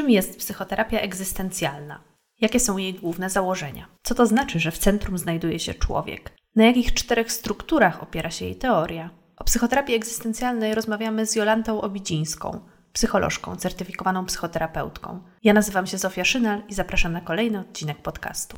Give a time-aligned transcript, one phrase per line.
[0.00, 2.00] Czym jest psychoterapia egzystencjalna?
[2.40, 3.88] Jakie są jej główne założenia?
[4.02, 6.32] Co to znaczy, że w centrum znajduje się człowiek?
[6.56, 9.10] Na jakich czterech strukturach opiera się jej teoria?
[9.36, 12.60] O psychoterapii egzystencjalnej rozmawiamy z Jolantą Obidzińską,
[12.92, 15.22] psycholożką, certyfikowaną psychoterapeutką.
[15.42, 18.56] Ja nazywam się Zofia Szynal i zapraszam na kolejny odcinek podcastu.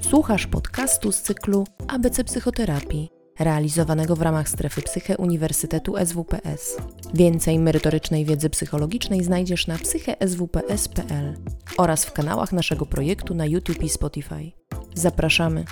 [0.00, 6.76] Słuchasz podcastu z cyklu ABC Psychoterapii realizowanego w ramach strefy Psyche Uniwersytetu SWPS.
[7.14, 11.36] Więcej merytorycznej wiedzy psychologicznej znajdziesz na psycheswps.pl
[11.78, 14.52] oraz w kanałach naszego projektu na YouTube i Spotify.
[14.94, 15.64] Zapraszamy.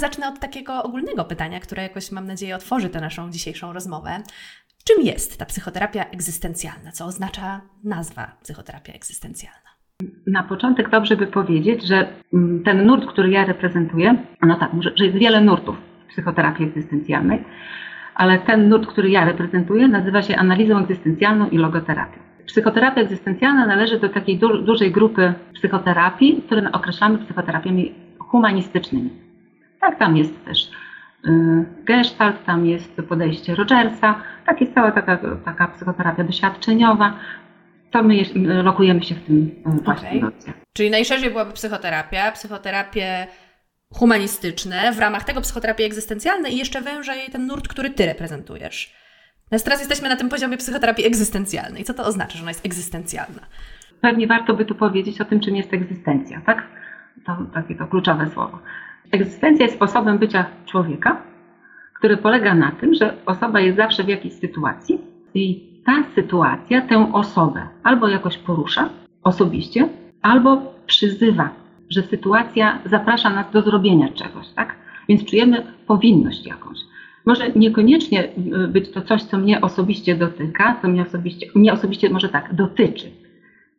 [0.00, 4.22] Zacznę od takiego ogólnego pytania, które jakoś mam nadzieję otworzy tę naszą dzisiejszą rozmowę.
[4.84, 6.92] Czym jest ta psychoterapia egzystencjalna?
[6.92, 9.65] Co oznacza nazwa psychoterapia egzystencjalna?
[10.26, 15.04] Na początek dobrze by powiedzieć, że mm, ten nurt, który ja reprezentuję, no tak, że
[15.04, 15.76] jest wiele nurtów
[16.08, 17.44] psychoterapii egzystencjalnej,
[18.14, 22.18] ale ten nurt, który ja reprezentuję, nazywa się analizą egzystencjalną i logoterapią.
[22.46, 29.10] Psychoterapia egzystencjalna należy do takiej du dużej grupy psychoterapii, które określamy psychoterapiami humanistycznymi.
[29.80, 30.70] Tak, tam jest też
[31.26, 34.14] y, Gestalt, tam jest podejście Rogersa,
[34.46, 37.12] tak jest cała taka, taka psychoterapia doświadczeniowa,
[37.96, 40.52] to my lokujemy się w tym e, właśnie okay.
[40.72, 43.26] Czyli najszerzej byłaby psychoterapia, psychoterapie
[43.92, 48.94] humanistyczne, w ramach tego psychoterapii egzystencjalnej i jeszcze węża jej ten nurt, który Ty reprezentujesz.
[49.44, 51.84] Natomiast teraz jesteśmy na tym poziomie psychoterapii egzystencjalnej.
[51.84, 53.40] Co to oznacza, że ona jest egzystencjalna?
[54.00, 56.66] Pewnie warto by tu powiedzieć o tym, czym jest egzystencja, tak?
[57.26, 58.58] To takie to kluczowe słowo.
[59.12, 61.22] Egzystencja jest sposobem bycia człowieka,
[61.94, 65.00] który polega na tym, że osoba jest zawsze w jakiejś sytuacji
[65.34, 68.88] i ta sytuacja tę osobę albo jakoś porusza
[69.22, 69.88] osobiście,
[70.22, 71.50] albo przyzywa,
[71.90, 74.76] że sytuacja zaprasza nas do zrobienia czegoś, tak?
[75.08, 76.78] Więc czujemy powinność jakąś.
[77.26, 82.10] Może niekoniecznie y, być to coś, co mnie osobiście dotyka, co mnie osobiście, mnie osobiście
[82.10, 83.10] może tak dotyczy,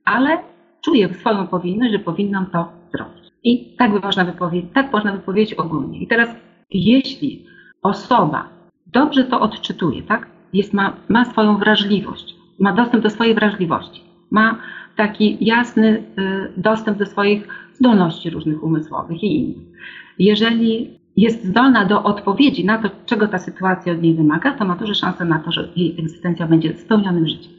[0.06, 0.38] ale
[0.82, 3.32] czuję swoją powinność, że powinnam to zrobić.
[3.44, 6.00] I tak by można wypowiedzieć, tak można wypowiedzieć ogólnie.
[6.00, 6.30] I teraz,
[6.72, 7.46] jeśli
[7.82, 8.50] osoba
[8.86, 10.37] dobrze to odczytuje, tak?
[10.54, 14.60] Jest, ma, ma swoją wrażliwość, ma dostęp do swojej wrażliwości, ma
[14.96, 16.04] taki jasny y,
[16.58, 19.68] dostęp do swoich zdolności różnych umysłowych i innych.
[20.20, 24.76] Jeżeli jest zdolna do odpowiedzi na to, czego ta sytuacja od niej wymaga, to ma
[24.76, 27.54] duże szanse na to, że jej egzystencja będzie spełnionym życiem.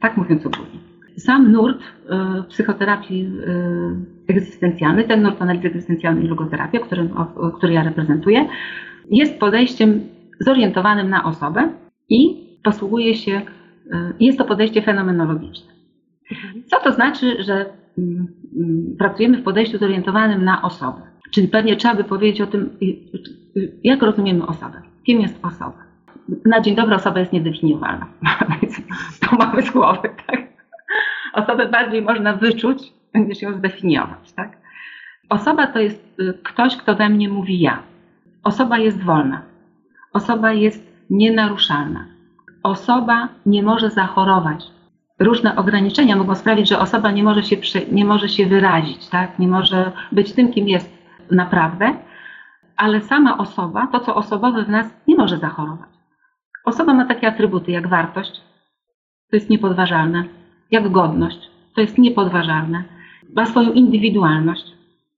[0.00, 0.78] Tak mówiąc ogólnie.
[1.16, 7.08] Sam nurt y, psychoterapii y, egzystencjalnej, ten nurt analizy egzystencjalnej i logoterapii, który,
[7.56, 8.48] który ja reprezentuję,
[9.10, 10.00] jest podejściem
[10.40, 11.68] zorientowanym na osobę,
[12.08, 13.42] i posługuje się,
[13.86, 15.72] y, jest to podejście fenomenologiczne.
[16.66, 17.66] Co to znaczy, że
[17.98, 18.26] mm,
[18.56, 21.00] mm, pracujemy w podejściu zorientowanym na osobę?
[21.30, 22.86] Czyli pewnie trzeba by powiedzieć o tym, y,
[23.60, 24.82] y, jak rozumiemy osobę.
[25.06, 25.84] Kim jest osoba?
[26.44, 28.06] Na dzień dobry osoba jest niedefiniowalna.
[29.20, 30.40] to mamy z głowy, tak?
[31.32, 34.58] Osobę bardziej można wyczuć, niż ją zdefiniować, tak?
[35.28, 37.82] Osoba to jest ktoś, kto we mnie mówi ja.
[38.44, 39.42] Osoba jest wolna.
[40.12, 42.06] Osoba jest nienaruszalna.
[42.62, 44.64] Osoba nie może zachorować.
[45.18, 47.56] Różne ograniczenia mogą sprawić, że osoba nie może się,
[47.92, 49.38] nie może się wyrazić, tak?
[49.38, 50.98] nie może być tym, kim jest
[51.30, 51.94] naprawdę,
[52.76, 55.88] ale sama osoba, to co osobowe w nas, nie może zachorować.
[56.64, 58.40] Osoba ma takie atrybuty jak wartość,
[59.30, 60.24] to jest niepodważalne,
[60.70, 62.84] jak godność, to jest niepodważalne,
[63.36, 64.64] ma swoją indywidualność,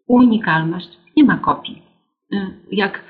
[0.06, 1.82] unikalność, nie ma kopii.
[2.70, 3.00] Jak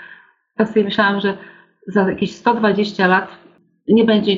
[0.56, 1.38] tak sobie myślałam, że
[1.86, 3.28] za jakieś 120 lat
[3.88, 4.32] nie będzie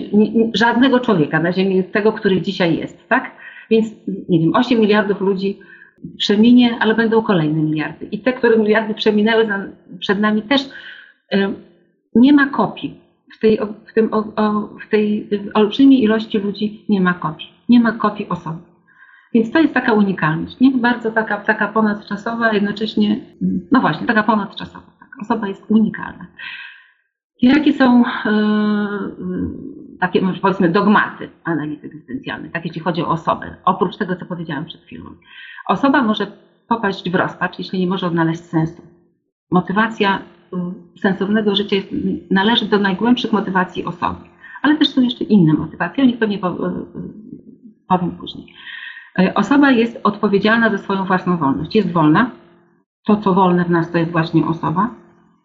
[0.54, 3.30] żadnego człowieka na Ziemi, tego, który dzisiaj jest, tak?
[3.70, 3.86] Więc,
[4.28, 5.58] nie wiem, 8 miliardów ludzi
[6.16, 8.06] przeminie, ale będą kolejne miliardy.
[8.06, 9.64] I te, które miliardy przeminęły za,
[9.98, 11.54] przed nami też y,
[12.14, 13.00] nie ma kopii.
[13.36, 17.48] W tej, w, tym, o, o, w tej olbrzymiej ilości ludzi nie ma kopii.
[17.68, 18.58] Nie ma kopii osoby.
[19.34, 20.70] Więc to jest taka unikalność, nie?
[20.70, 23.20] Bardzo taka, taka ponadczasowa, jednocześnie,
[23.72, 24.86] no właśnie, taka ponadczasowa.
[25.00, 25.08] Tak?
[25.22, 26.26] Osoba jest unikalna.
[27.42, 28.30] Jakie są e,
[30.00, 34.82] takie, powiedzmy, dogmaty analizy egzystencjalnej, tak jeśli chodzi o osobę, oprócz tego, co powiedziałam przed
[34.82, 35.04] chwilą?
[35.66, 36.26] Osoba może
[36.68, 38.82] popaść w rozpacz, jeśli nie może odnaleźć sensu.
[39.50, 41.88] Motywacja y, sensownego życia jest,
[42.30, 44.20] należy do najgłębszych motywacji osoby,
[44.62, 46.40] ale też są jeszcze inne motywacje, o nich pewnie y,
[47.88, 48.54] powiem później.
[49.18, 52.30] E, osoba jest odpowiedzialna za swoją własną wolność, jest wolna.
[53.06, 54.90] To, co wolne w nas, to jest właśnie osoba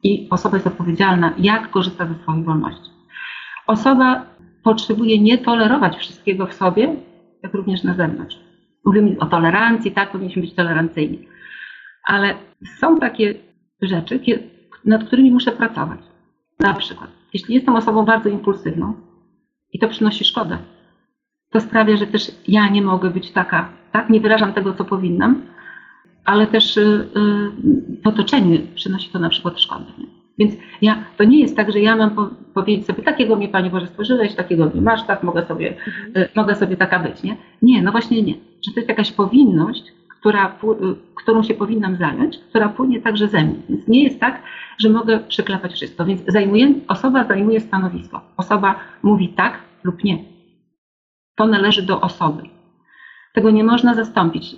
[0.04, 2.90] i osoba jest odpowiedzialna, jak korzysta ze swoich wolności.
[3.68, 4.26] Osoba
[4.64, 6.96] potrzebuje nie tolerować wszystkiego w sobie,
[7.44, 8.40] jak również na zewnątrz.
[8.86, 11.28] Mówimy o tolerancji, tak, powinniśmy być tolerancyjni.
[12.04, 12.36] Ale
[12.80, 13.34] są takie
[13.82, 14.20] rzeczy,
[14.86, 16.00] nad którymi muszę pracować.
[16.60, 18.94] Na przykład Jeśli jestem osobą bardzo impulsywną
[19.74, 20.58] i to przynosi szkodę,
[21.50, 24.10] to sprawia, że też ja nie mogę być taka, tak?
[24.10, 25.42] Nie wyrażam tego, co powinnam,
[26.26, 26.80] ale też
[28.04, 29.86] w otoczeniu przynosi to na przykład szkodę.
[29.98, 30.24] Nie?
[30.38, 33.70] Więc ja, to nie jest tak, że ja mam po, powiedzieć sobie, takiego mnie Panie
[33.70, 36.18] Boże stworzyłeś, takiego mnie masz, tak mogę sobie, mhm.
[36.18, 37.38] y, mogę sobie taka być, nie?
[37.62, 38.34] Nie, no właśnie nie.
[38.34, 39.84] Że to jest jakaś powinność,
[40.20, 43.56] która, y, którą się powinnam zająć, która płynie także ze mnie.
[43.70, 44.42] Więc nie jest tak,
[44.78, 46.06] że mogę przyklepać wszystko.
[46.06, 48.22] Więc zajmuje, osoba zajmuje stanowisko.
[48.38, 50.18] Osoba mówi tak lub nie.
[51.36, 52.44] To należy do osoby.
[53.34, 54.56] Tego nie można zastąpić.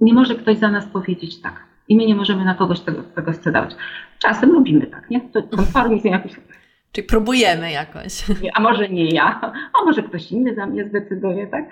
[0.00, 1.64] Nie może ktoś za nas powiedzieć tak.
[1.88, 3.76] I my nie możemy na kogoś tego, tego scedować.
[4.18, 5.20] Czasem lubimy tak, nie?
[5.20, 6.32] To konformizm jakiś.
[6.92, 8.24] Czyli próbujemy jakoś.
[8.54, 9.40] A może nie ja,
[9.80, 11.64] a może ktoś inny za mnie zdecyduje, tak?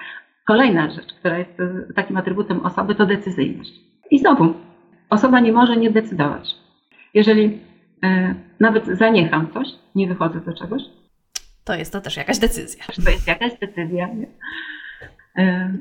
[0.46, 1.58] Kolejna rzecz, która jest
[1.94, 3.72] takim atrybutem osoby, to decyzyjność.
[4.10, 4.54] I znowu,
[5.10, 6.54] osoba nie może nie decydować.
[7.14, 7.60] Jeżeli
[8.04, 10.82] e, nawet zaniecham coś, nie wychodzę do czegoś,
[11.66, 12.84] to jest to też jakaś decyzja.
[13.04, 14.06] To jest jakaś decyzja.
[14.06, 14.26] Nie?
[15.38, 15.72] E,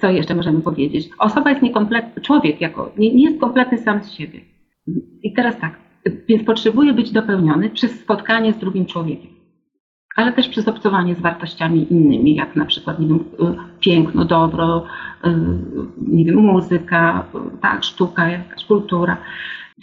[0.00, 1.08] co jeszcze możemy powiedzieć?
[1.18, 4.40] Osoba jest niekompletna, człowiek jako, nie, nie jest kompletny sam z siebie.
[5.22, 5.78] I teraz tak,
[6.28, 9.30] więc potrzebuje być dopełniony przez spotkanie z drugim człowiekiem,
[10.16, 14.84] ale też przez obcowanie z wartościami innymi, jak na przykład nie wiem, y, piękno, dobro,
[15.24, 15.28] y,
[16.08, 17.26] nie wiem, muzyka,
[17.62, 19.16] tak, sztuka, jakaś kultura.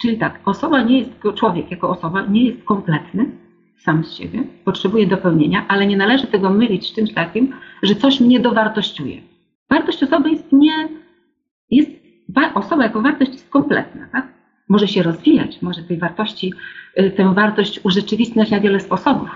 [0.02, 3.30] Czyli tak, osoba nie jest, człowiek jako osoba nie jest kompletny
[3.78, 7.52] sam z siebie, potrzebuje dopełnienia, ale nie należy tego mylić z czymś takim,
[7.82, 9.20] że coś mnie dowartościuje.
[9.70, 10.88] Wartość osoby jest nie,
[11.70, 11.90] jest,
[12.54, 14.28] osoba jako wartość jest kompletna, tak?
[14.68, 16.52] Może się rozwijać, może tej wartości,
[17.00, 19.28] y, tę wartość urzeczywistniać na wiele sposobów.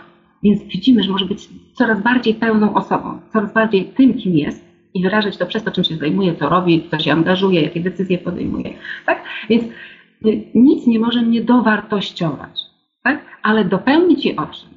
[0.42, 4.64] Więc widzimy, że może być coraz bardziej pełną osobą, coraz bardziej tym, kim jest
[4.94, 8.18] i wyrażać to przez to, czym się zajmuje, co robi, co się angażuje, jakie decyzje
[8.18, 8.74] podejmuje.
[9.06, 9.24] Tak?
[9.48, 9.70] Więc y,
[10.54, 12.60] nic nie może mnie dowartościować,
[13.04, 13.24] tak?
[13.42, 14.68] ale dopełnić je o czym?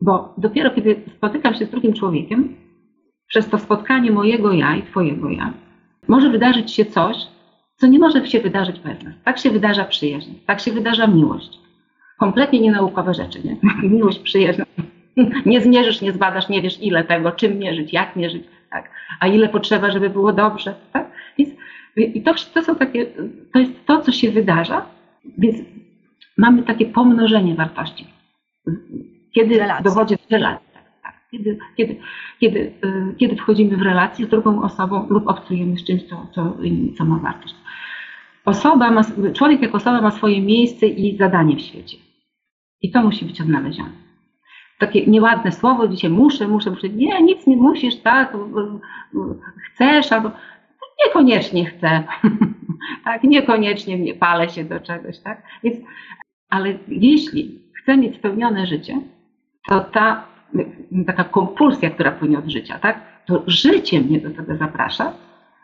[0.00, 2.56] Bo dopiero kiedy spotykam się z drugim człowiekiem,
[3.30, 5.52] przez to spotkanie mojego ja i Twojego ja,
[6.08, 7.16] może wydarzyć się coś,
[7.76, 9.14] co nie może się wydarzyć bez nas.
[9.24, 11.58] Tak się wydarza przyjaźń, tak się wydarza miłość.
[12.18, 13.56] Kompletnie nienaukowe rzeczy, nie?
[13.88, 14.62] Miłość, przyjaźń.
[15.46, 18.90] Nie zmierzysz, nie zbadasz, nie wiesz ile tego, czym mierzyć, jak mierzyć, tak?
[19.20, 21.10] A ile potrzeba, żeby było dobrze, tak?
[21.38, 21.50] Więc,
[21.96, 23.06] I to, to są takie,
[23.52, 24.86] to jest to, co się wydarza,
[25.38, 25.56] więc
[26.38, 28.06] mamy takie pomnożenie wartości.
[29.34, 30.69] Kiedy dowodzi do relacji
[31.30, 31.96] kiedy, kiedy,
[32.40, 36.56] kiedy, y, kiedy wchodzimy w relację z drugą osobą lub obcujemy z czymś, co, co,
[36.98, 37.54] co ma wartość.
[38.44, 39.02] Osoba ma,
[39.34, 41.96] człowiek jako osoba ma swoje miejsce i zadanie w świecie.
[42.82, 43.90] I to musi być odnalezione.
[44.78, 46.88] Takie nieładne słowo, dzisiaj muszę, muszę, muszę.
[46.88, 48.36] Nie, nic nie musisz, tak,
[49.66, 50.30] chcesz, albo
[51.06, 52.04] niekoniecznie chcę,
[53.04, 55.42] tak, niekoniecznie nie palę się do czegoś, tak.
[55.62, 55.76] Więc,
[56.50, 59.00] ale jeśli chcę mieć spełnione życie,
[59.68, 60.29] to ta
[61.06, 63.24] taka kompulsja, która płynie od życia, tak?
[63.26, 65.12] To życie mnie do tego zaprasza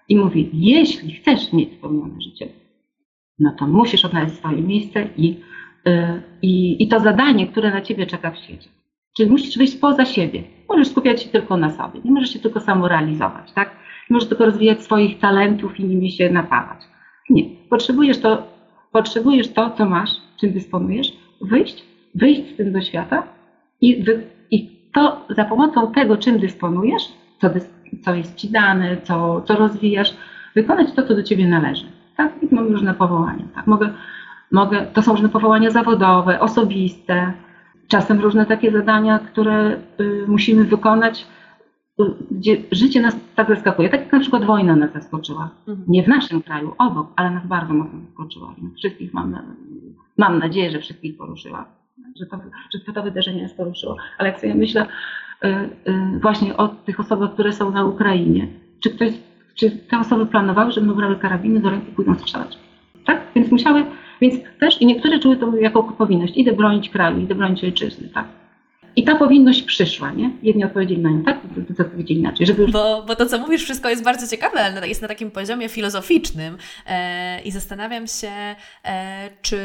[0.08, 2.48] i mówi, jeśli chcesz mieć spełnione życie,
[3.38, 5.28] no to musisz odnaleźć swoje miejsce i,
[5.84, 8.68] yy, i, i to zadanie, które na ciebie czeka w świecie.
[9.16, 10.42] Czyli musisz wyjść poza siebie.
[10.68, 12.00] Możesz skupiać się tylko na sobie.
[12.04, 13.70] Nie możesz się tylko samorealizować, tak?
[14.10, 16.78] Nie możesz tylko rozwijać swoich talentów i nimi się napawać.
[17.30, 17.42] Nie.
[17.70, 18.46] Potrzebujesz to,
[18.92, 20.10] potrzebujesz to, co masz,
[20.40, 21.84] czym dysponujesz, wyjść,
[22.14, 23.22] wyjść z tym do świata
[23.80, 24.26] i, wy,
[24.96, 27.02] to za pomocą tego, czym dysponujesz,
[27.40, 27.70] co, dys,
[28.04, 30.16] co jest ci dane, co, co rozwijasz,
[30.54, 31.86] wykonać to, co do ciebie należy.
[32.16, 32.32] Tak?
[32.42, 33.44] I mam różne powołania.
[33.54, 33.66] Tak?
[33.66, 33.92] Mogę,
[34.52, 37.32] mogę, to są różne powołania zawodowe, osobiste,
[37.88, 41.26] czasem różne takie zadania, które y, musimy wykonać,
[42.00, 43.88] y, gdzie życie nas tak zaskakuje.
[43.88, 45.50] Tak jak na przykład wojna nas zaskoczyła.
[45.68, 45.84] Mhm.
[45.88, 48.54] Nie w naszym kraju, obok, ale nas bardzo mocno zaskoczyła.
[48.76, 49.38] Wszystkich mam,
[50.18, 51.85] mam nadzieję, że wszystkich poruszyła
[52.20, 52.40] że to,
[52.86, 53.96] że to wydarzenie nas poruszyło.
[54.18, 54.86] Ale jak sobie myślę
[55.44, 58.48] y, y, właśnie o tych osobach, które są na Ukrainie,
[58.80, 59.12] czy ktoś,
[59.54, 62.58] czy te osoby planowały, że będą brały karabiny do ręki pójdą strzelać?
[63.04, 63.20] Tak?
[63.34, 63.84] Więc musiały,
[64.20, 66.36] więc też i niektóre czuły to jako powinność.
[66.36, 68.26] Idę bronić kraju, idę bronić ojczyzny, tak?
[68.96, 70.30] I ta powinność przyszła, nie?
[70.42, 72.46] Jedni odpowiedzieli na nią tak, drudzy odpowiedzieli inaczej.
[72.46, 72.72] Żeby już...
[72.72, 76.56] bo, bo to, co mówisz, wszystko jest bardzo ciekawe, ale jest na takim poziomie filozoficznym
[76.86, 78.30] e, i zastanawiam się,
[78.84, 79.58] e, czy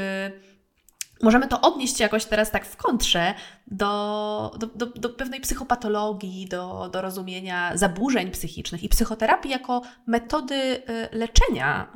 [1.23, 3.33] możemy to odnieść jakoś teraz tak w kontrze
[3.67, 10.55] do, do, do, do, pewnej psychopatologii, do, do rozumienia zaburzeń psychicznych i psychoterapii jako metody
[10.55, 11.87] y, leczenia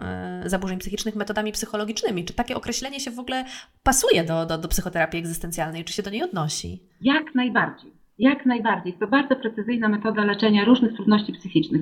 [0.46, 2.26] y, zaburzeń psychicznych metodami psychologicznymi.
[2.26, 3.46] Czy takie określenie się w ogóle
[3.84, 5.84] pasuje do, do, do psychoterapii egzystencjalnej?
[5.84, 6.84] Czy się do niej odnosi?
[7.02, 7.92] Jak najbardziej.
[8.20, 8.94] Jak najbardziej.
[8.94, 11.82] To bardzo precyzyjna metoda leczenia różnych trudności psychicznych.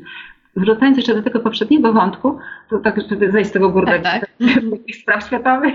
[0.55, 2.37] Wracając jeszcze do tego poprzedniego wątku,
[2.69, 4.29] to tak, żeby zejść z tego górnego tak, tak.
[5.01, 5.73] spraw światowych,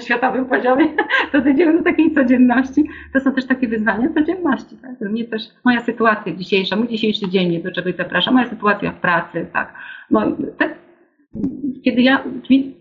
[0.00, 0.86] światowym poziomie,
[1.32, 2.88] to dojdziemy do takiej codzienności.
[3.12, 4.76] To są też takie wyzwania codzienności.
[4.76, 5.10] Tak?
[5.10, 9.46] Mnie też moja sytuacja dzisiejsza, mój dzisiejszy dzień, do czegoś zapraszam, moja sytuacja w pracy,
[9.52, 9.74] tak.
[10.58, 10.74] tak
[11.84, 12.24] kiedy ja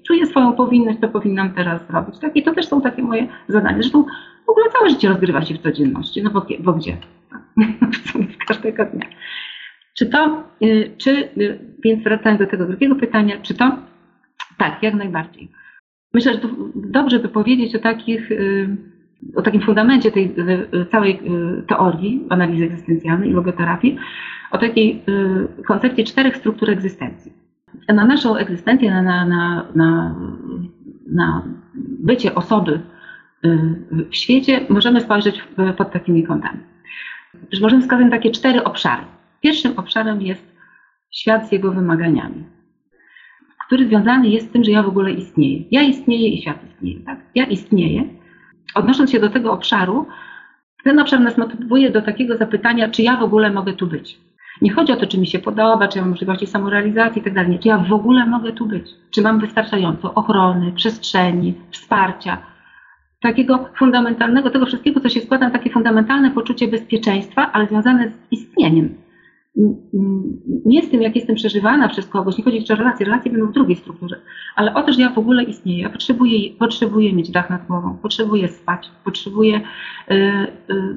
[0.08, 2.20] czuję swoją powinność, to powinnam teraz zrobić.
[2.20, 2.36] Tak?
[2.36, 3.78] I to też są takie moje zadania.
[3.82, 4.06] Zresztą
[4.46, 6.98] w ogóle całe życie rozgrywa się w codzienności, no bo, bo gdzie?
[7.32, 7.42] Tak?
[8.42, 9.06] w każdego dnia.
[9.98, 13.78] Czy to, y, czy, y, więc wracając do tego drugiego pytania, czy to?
[14.58, 15.52] Tak, jak najbardziej.
[16.16, 16.40] Myślę, że
[16.76, 18.78] dobrze by powiedzieć o takich, y,
[19.36, 20.36] o takim fundamencie tej
[20.92, 21.22] całej
[21.68, 23.98] teorii analizy egzystencjalnej i logoterapii,
[24.52, 25.04] o takiej
[25.68, 27.34] koncepcji czterech struktur egzystencji.
[27.88, 30.16] Na naszą egzystencję, na, na, na, na,
[31.08, 31.44] na
[32.00, 32.80] bycie osoby
[34.12, 35.44] w świecie możemy spojrzeć
[35.78, 36.60] pod takimi kątami.
[37.62, 39.04] Możemy wskazać takie cztery obszary.
[39.42, 40.56] Pierwszym obszarem jest
[41.12, 42.44] świat z jego wymaganiami,
[43.68, 45.64] który związany jest z tym, że ja w ogóle istnieję.
[45.72, 47.00] Ja istnieję i świat istnieje.
[47.00, 47.20] Tak?
[47.36, 48.04] Ja istnieję.
[48.76, 50.08] Odnosząc się do tego obszaru,
[50.84, 54.20] ten obszar nas motywuje do takiego zapytania, czy ja w ogóle mogę tu być.
[54.62, 57.60] Nie chodzi o to, czy mi się podoba, czy mam możliwości samorealizacji i tak dalej.
[57.60, 58.90] Czy ja w ogóle mogę tu być?
[59.12, 62.38] Czy mam wystarczająco ochrony, przestrzeni, wsparcia,
[63.22, 68.32] takiego fundamentalnego, tego wszystkiego, co się składa na takie fundamentalne poczucie bezpieczeństwa, ale związane z
[68.32, 69.05] istnieniem,
[70.66, 73.54] nie z tym, jak jestem przeżywana przez kogoś, nie chodzi o relacje, relacje będą w
[73.54, 74.22] drugiej strukturze,
[74.56, 77.98] ale o to, że ja w ogóle istnieję, ja potrzebuję, potrzebuję mieć dach nad głową,
[78.02, 79.62] potrzebuję spać, potrzebuję
[80.12, 80.96] y, y,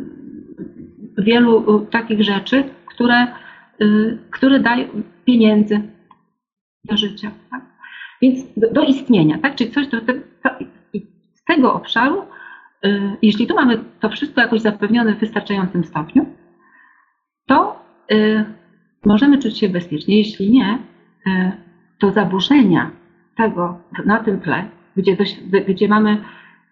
[1.18, 3.26] wielu y, takich rzeczy, które,
[3.82, 4.88] y, które dają
[5.24, 5.80] pieniędzy
[6.84, 7.62] do życia, tak?
[8.22, 9.54] Więc do, do, istnienia, tak?
[9.54, 10.12] Czyli coś, do, to,
[11.34, 12.22] z tego obszaru,
[12.86, 16.26] y, jeśli tu mamy to wszystko jakoś zapewnione w wystarczającym stopniu,
[17.46, 17.77] to
[19.04, 20.18] możemy czuć się bezpiecznie.
[20.18, 20.78] Jeśli nie,
[21.26, 21.52] y,
[21.98, 22.90] to zaburzenia
[23.36, 24.64] tego na tym tle,
[24.96, 25.16] gdzie,
[25.68, 26.22] gdzie mamy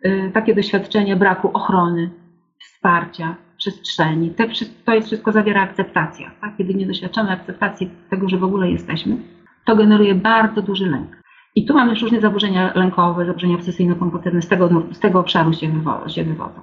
[0.07, 2.11] y, takie doświadczenie braku ochrony,
[2.59, 4.49] wsparcia, przestrzeni, te,
[4.85, 6.31] to jest wszystko zawiera akceptacja.
[6.41, 6.57] Tak?
[6.57, 9.17] Kiedy nie doświadczamy akceptacji tego, że w ogóle jesteśmy,
[9.65, 11.17] to generuje bardzo duży lęk.
[11.55, 15.71] I tu mamy już różne zaburzenia lękowe, zaburzenia obsesyjno-kompulsywne, z tego, z tego obszaru się,
[16.07, 16.61] się wywodzą.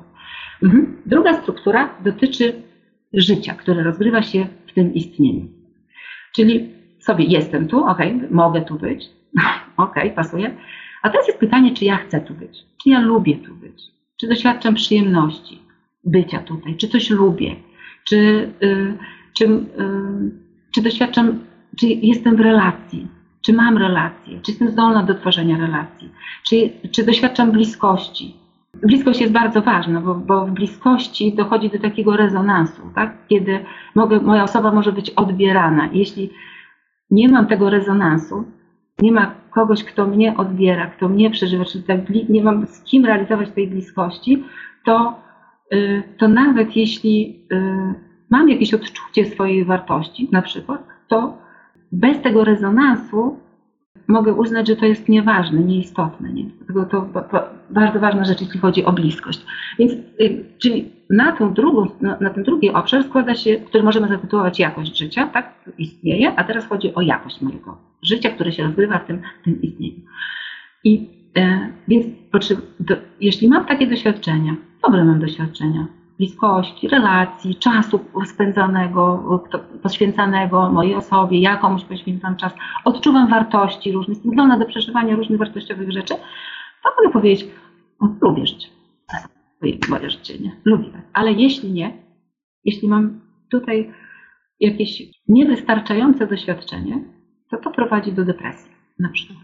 [0.63, 1.01] Mhm.
[1.05, 2.63] Druga struktura dotyczy
[3.13, 5.47] życia, które rozgrywa się w tym istnieniu.
[6.35, 9.09] Czyli sobie jestem tu, ok, mogę tu być,
[9.77, 10.55] ok, pasuje.
[11.01, 13.83] A teraz jest pytanie, czy ja chcę tu być, czy ja lubię tu być,
[14.17, 15.59] czy doświadczam przyjemności
[16.03, 17.55] bycia tutaj, czy coś lubię,
[18.03, 18.17] czy,
[18.63, 18.97] y,
[19.33, 19.59] czy, y,
[20.75, 21.39] czy doświadczam,
[21.79, 23.07] czy jestem w relacji,
[23.41, 26.09] czy mam relacje, czy jestem zdolna do tworzenia relacji,
[26.43, 26.55] czy,
[26.91, 28.35] czy doświadczam bliskości,
[28.81, 33.27] Bliskość jest bardzo ważna, bo, bo, w bliskości dochodzi do takiego rezonansu, tak?
[33.27, 33.65] kiedy
[33.95, 35.89] mogę, moja osoba może być odbierana.
[35.91, 36.29] Jeśli
[37.11, 38.43] nie mam tego rezonansu,
[38.99, 41.99] nie ma kogoś, kto mnie odbiera, kto mnie przeżywa, czyli tak,
[42.29, 44.43] nie mam z kim realizować tej bliskości,
[44.85, 45.19] to,
[45.73, 47.93] y, to nawet jeśli y,
[48.29, 51.37] mam jakieś odczucie swojej wartości, na przykład, to
[51.91, 53.39] bez tego rezonansu
[54.07, 56.33] mogę uznać, że to jest nieważne, nieistotne.
[56.33, 56.43] Nie?
[56.43, 57.21] Dlatego to,
[57.69, 59.45] bardzo ważna rzecz, jeśli chodzi o bliskość.
[59.79, 64.59] Więc, y, czyli na, tą drugą, na, ten drugi obszar składa się, który możemy zatytułować
[64.59, 65.53] jakość życia, tak?
[65.77, 70.01] Istnieje, a teraz chodzi o jakość mojego życia, które się rozgrywa w tym, tym istnieniu.
[70.83, 72.05] I e, więc
[73.19, 79.23] jeśli mam takie doświadczenia, dobre mam doświadczenia, bliskości, relacji, czasu spędzanego,
[79.83, 82.53] poświęcanego mojej osobie, ja komuś poświęcam czas,
[82.85, 86.13] odczuwam wartości różne, zdolna do przeżywania różnych wartościowych rzeczy,
[86.83, 87.45] to mogę powiedzieć,
[87.99, 88.67] o, lubię życie.
[89.89, 90.51] Moje życie, nie?
[90.65, 91.01] Lubię.
[91.13, 91.93] Ale jeśli nie,
[92.65, 93.93] jeśli mam tutaj
[94.59, 97.03] jakieś niewystarczające doświadczenie,
[97.49, 99.39] to to prowadzi do depresji na przykład.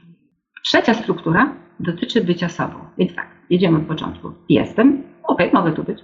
[0.63, 2.75] Trzecia struktura dotyczy bycia sobą.
[2.97, 4.31] Więc tak, jedziemy od początku.
[4.49, 5.99] Jestem, ok, mogę tu być,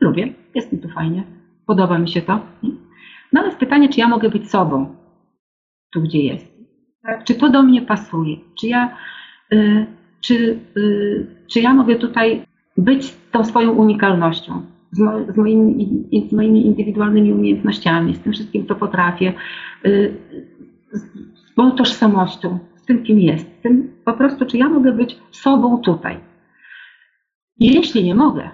[0.00, 1.24] lubię, jest mi tu fajnie,
[1.66, 2.40] podoba mi się to.
[3.32, 4.96] No ale jest pytanie, czy ja mogę być sobą
[5.92, 6.58] tu, gdzie jest.
[7.24, 8.36] Czy to do mnie pasuje?
[8.60, 8.96] Czy ja,
[9.52, 9.86] y,
[10.20, 12.42] czy, y, czy ja mogę tutaj
[12.76, 18.66] być tą swoją unikalnością, z, mo, z, moimi, z moimi indywidualnymi umiejętnościami, z tym wszystkim,
[18.66, 19.32] co potrafię,
[19.86, 20.14] y,
[20.92, 21.02] z,
[21.52, 25.18] z moją tożsamością, z tym, kim jest, z tym po prostu, czy ja mogę być
[25.30, 26.20] sobą tutaj.
[27.60, 28.50] Jeśli nie mogę,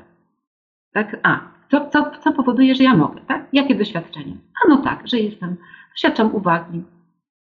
[0.95, 1.17] tak?
[1.23, 3.47] A, co, co, co powoduje, że ja mogę, tak?
[3.53, 4.35] Jakie doświadczenia?
[4.65, 5.57] A no tak, że jestem,
[5.91, 6.83] doświadczam uwagi,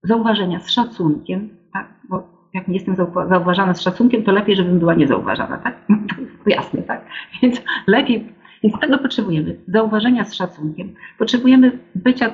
[0.03, 1.87] zauważenia z szacunkiem, tak?
[2.09, 2.23] Bo
[2.55, 2.97] jak nie jestem
[3.29, 5.87] zauważana z szacunkiem, to lepiej, żebym była niezauważana, tak?
[6.47, 7.07] Jasne, tak?
[7.43, 8.33] Więc lepiej,
[8.63, 9.57] więc tego potrzebujemy.
[9.69, 10.95] Zauważenia z szacunkiem.
[11.19, 12.31] Potrzebujemy bycia y,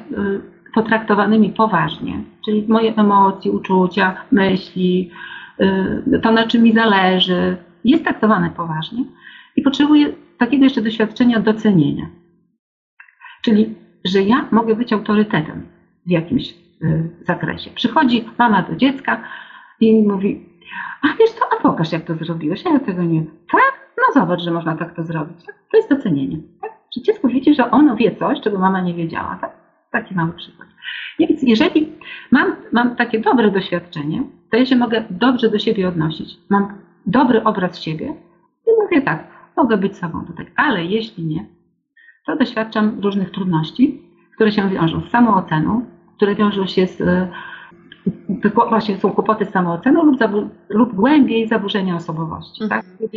[0.75, 5.11] potraktowanymi poważnie, czyli moje emocje, uczucia, myśli,
[5.61, 9.05] y, to na czym mi zależy, jest traktowane poważnie
[9.57, 12.07] i potrzebuje takiego jeszcze doświadczenia docenienia.
[13.43, 13.75] Czyli,
[14.05, 15.67] że ja mogę być autorytetem
[16.07, 16.51] w jakimś
[16.83, 17.71] y, zakresie.
[17.71, 19.23] Przychodzi mama do dziecka
[19.81, 20.49] i mówi,
[21.03, 23.87] a wiesz co, a pokaż jak to zrobiłeś, ja tego nie Tak?
[23.99, 25.47] No zobacz, że można tak to zrobić.
[25.47, 25.55] Tak?
[25.71, 26.39] To jest docenienie.
[26.61, 26.71] Tak?
[26.97, 29.39] Że dziecko widzi, że ono wie coś, czego mama nie wiedziała.
[29.41, 29.53] Tak?
[29.91, 30.69] Taki mały przykład.
[31.19, 31.93] Więc jeżeli
[32.31, 36.39] mam, mam takie dobre doświadczenie, to ja się mogę dobrze do siebie odnosić.
[36.51, 38.15] Mam dobry obraz siebie
[38.67, 40.47] i mówię tak, mogę być sobą tutaj.
[40.57, 41.47] Ale jeśli nie,
[42.27, 44.03] to doświadczam różnych trudności,
[44.35, 45.85] które się wiążą z samooceną,
[46.17, 47.03] które wiążą się z
[48.71, 50.21] właśnie są kłopoty z samooceną lub,
[50.69, 52.63] lub głębiej zaburzenia osobowości.
[52.63, 52.83] Mhm.
[52.83, 53.11] Tak?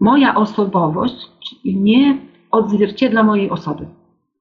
[0.00, 1.30] Moja osobowość
[1.64, 2.18] nie
[2.50, 3.86] odzwierciedla mojej osoby.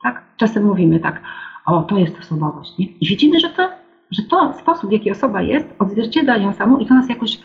[0.03, 0.24] Tak?
[0.38, 1.21] Czasem mówimy tak,
[1.65, 2.77] o to jest osobowość.
[2.77, 2.86] Nie?
[2.86, 3.69] I widzimy, że to,
[4.12, 7.39] że to sposób, w jaki osoba jest, odzwierciedla ją samą i to nas jakoś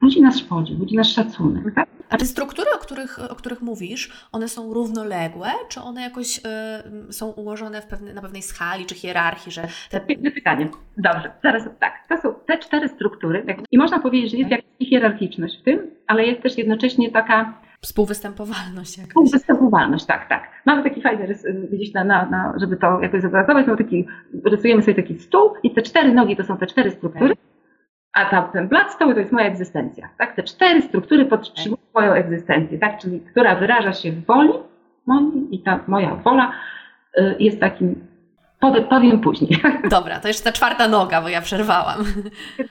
[0.00, 1.74] budzi nas szkodzi, budzi nas szacunek.
[1.74, 1.88] Tak?
[2.10, 6.38] A te struktury, o których, o których mówisz, one są równoległe, czy one jakoś
[7.08, 9.68] y, są ułożone w pewne, na pewnej skali, czy hierarchii, że...
[9.90, 10.00] Te...
[10.00, 10.68] Piękne pytanie.
[10.96, 11.92] Dobrze, zaraz tak.
[12.08, 16.24] To są te cztery struktury i można powiedzieć, że jest jakaś hierarchiczność w tym, ale
[16.26, 19.10] jest też jednocześnie taka Współwystępowalność jakaś.
[19.10, 20.50] Współwystępowalność, tak, tak.
[20.66, 24.06] Mamy taki fajny rys, gdzieś na, na, na, żeby to jakoś zobrazować, no taki,
[24.44, 27.34] rysujemy sobie taki stół i te cztery nogi to są te cztery struktury.
[28.12, 30.08] A ta, ten blat stołu to jest moja egzystencja.
[30.18, 30.34] Tak?
[30.34, 32.98] Te cztery struktury podtrzymują moją egzystencję, tak?
[32.98, 34.52] czyli która wyraża się w woli
[35.06, 36.52] mojej i ta moja wola
[37.18, 38.10] y, jest takim
[38.90, 39.60] Powiem później.
[39.90, 41.98] Dobra, to jeszcze ta czwarta noga, bo ja przerwałam.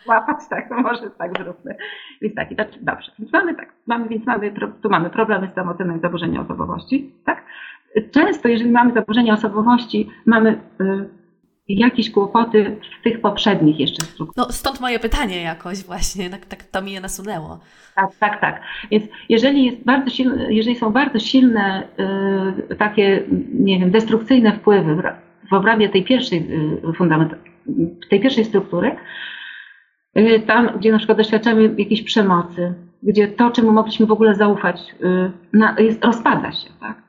[0.08, 1.76] Łapać, tak, może tak zróbmy.
[2.22, 2.50] Więc tak,
[2.82, 3.12] dobrze.
[3.20, 7.44] Więc mamy tak, mamy, więc mamy, tu mamy problemy z samoceną i zaburzenia osobowości, tak?
[8.12, 10.50] Często, jeżeli mamy zaburzenia osobowości, mamy
[10.82, 11.19] y,
[11.70, 14.48] jakieś kłopoty w tych poprzednich jeszcze strukturach.
[14.48, 17.60] No stąd moje pytanie jakoś właśnie, tak, tak to mi je nasunęło.
[17.96, 18.62] Tak, tak, tak.
[18.92, 21.84] Więc jeżeli, jest bardzo silne, jeżeli są bardzo silne
[22.70, 23.24] y, takie,
[23.54, 25.04] nie wiem, destrukcyjne wpływy
[25.50, 26.40] w obrębie tej pierwszej
[26.90, 27.34] y, fundament,
[28.10, 28.96] tej pierwszej struktury,
[30.18, 34.82] y, tam, gdzie na przykład doświadczamy jakiejś przemocy, gdzie to, czemu mogliśmy w ogóle zaufać,
[35.04, 37.09] y, na, jest, rozpada się, tak?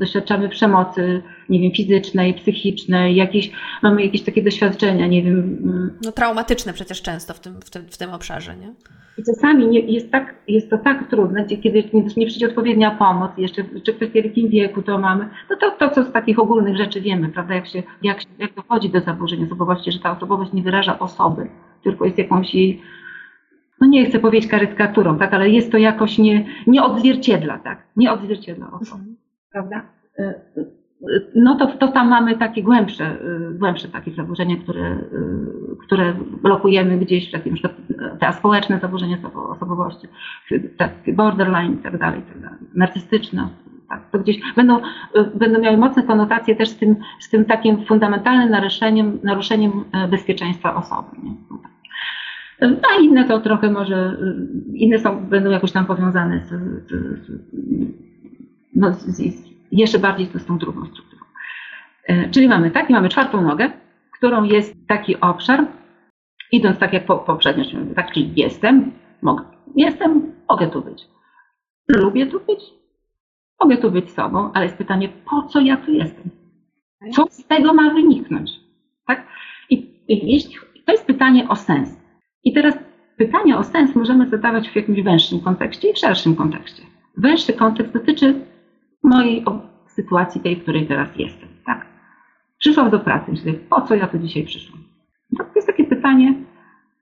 [0.00, 3.50] Doświadczamy przemocy, nie wiem, fizycznej, psychicznej, jakieś,
[3.82, 5.58] mamy jakieś takie doświadczenia, nie wiem.
[5.64, 5.98] Mm.
[6.04, 8.72] No traumatyczne przecież często w tym, w tym, w tym obszarze, nie?
[9.18, 13.30] I czasami nie, jest, tak, jest to tak trudne, kiedy nie, nie przyjdzie odpowiednia pomoc,
[13.38, 17.00] jeszcze czy w jakim wieku to mamy, no to, to co z takich ogólnych rzeczy
[17.00, 20.98] wiemy, prawda, jak, się, jak, jak dochodzi do zaburzeń osobowości, że ta osobowość nie wyraża
[20.98, 21.48] osoby,
[21.82, 22.82] tylko jest jakąś jej
[23.80, 28.12] no nie chcę powiedzieć karykaturą, tak, ale jest to jakoś nie, nie odzwierciedla, tak, nie
[28.12, 29.00] odzwierciedla osoby.
[29.00, 29.16] Mhm
[29.52, 29.82] prawda?
[30.18, 30.22] Y,
[31.10, 33.16] y, no to, to tam mamy takie głębsze,
[33.52, 34.98] y, głębsze takie zaburzenia, które,
[35.86, 37.72] które blokujemy gdzieś, na przykład
[38.20, 40.08] te społeczne zaburzenia osobowości,
[40.76, 43.48] takie borderline i tak dalej, tak dalej, narcystyczne.
[43.88, 44.80] Tak, to gdzieś będą,
[45.34, 49.72] będą miały mocne konotacje też z tym, z tym takim fundamentalnym naruszeniem, naruszeniem
[50.10, 51.08] bezpieczeństwa osoby.
[51.22, 51.30] Nie?
[51.50, 51.72] No tak.
[52.60, 54.16] A inne to trochę może,
[54.74, 58.05] inne są, będą jakoś tam powiązane z, z
[58.76, 59.22] no, z,
[59.72, 61.22] jeszcze bardziej z tą drugą strukturą.
[62.04, 63.70] E, czyli mamy tak, i mamy czwartą nogę,
[64.12, 65.66] którą jest taki obszar,
[66.52, 67.64] idąc tak jak poprzednio,
[67.96, 69.44] tak, czyli jestem, mogę,
[69.76, 71.08] jestem, mogę tu być.
[71.88, 72.60] Lubię tu być,
[73.60, 76.30] mogę tu być sobą, ale jest pytanie, po co ja tu jestem?
[77.12, 78.50] Co z tego ma wyniknąć?
[79.06, 79.26] Tak?
[79.70, 79.74] I,
[80.08, 80.54] i jeśli,
[80.86, 82.00] to jest pytanie o sens.
[82.44, 82.78] I teraz
[83.16, 86.82] pytanie o sens możemy zadawać w jakimś węższym kontekście i w szerszym kontekście.
[87.16, 88.34] Węższy kontekst dotyczy
[89.06, 89.44] mojej
[89.86, 91.48] sytuacji tej, w której teraz jestem.
[91.66, 91.86] Tak?
[92.58, 94.82] Przyszłam do pracy, myślę, po co ja tu dzisiaj przyszłam?
[95.32, 96.34] No, to jest takie pytanie,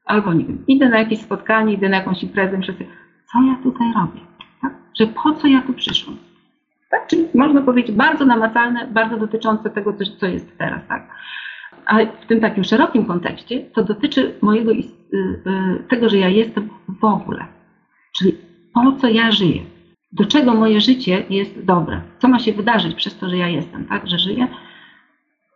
[0.04, 2.86] albo nie wiem, idę na jakieś spotkanie, idę na jakąś imprezę, myślę sobie,
[3.32, 4.20] co ja tutaj robię?
[4.62, 4.74] Tak?
[5.00, 6.16] Że po co ja tu przyszłam?
[6.90, 7.06] Tak?
[7.06, 10.86] Czyli można powiedzieć bardzo namacalne, bardzo dotyczące tego, co jest teraz.
[10.88, 11.08] Tak?
[11.86, 16.68] A w tym takim szerokim kontekście to dotyczy mojego, y, y, tego, że ja jestem
[17.00, 17.46] w ogóle.
[18.16, 18.38] Czyli
[18.74, 19.73] po co ja żyję?
[20.14, 23.84] Do czego moje życie jest dobre, co ma się wydarzyć przez to, że ja jestem,
[23.84, 24.48] tak, że żyję,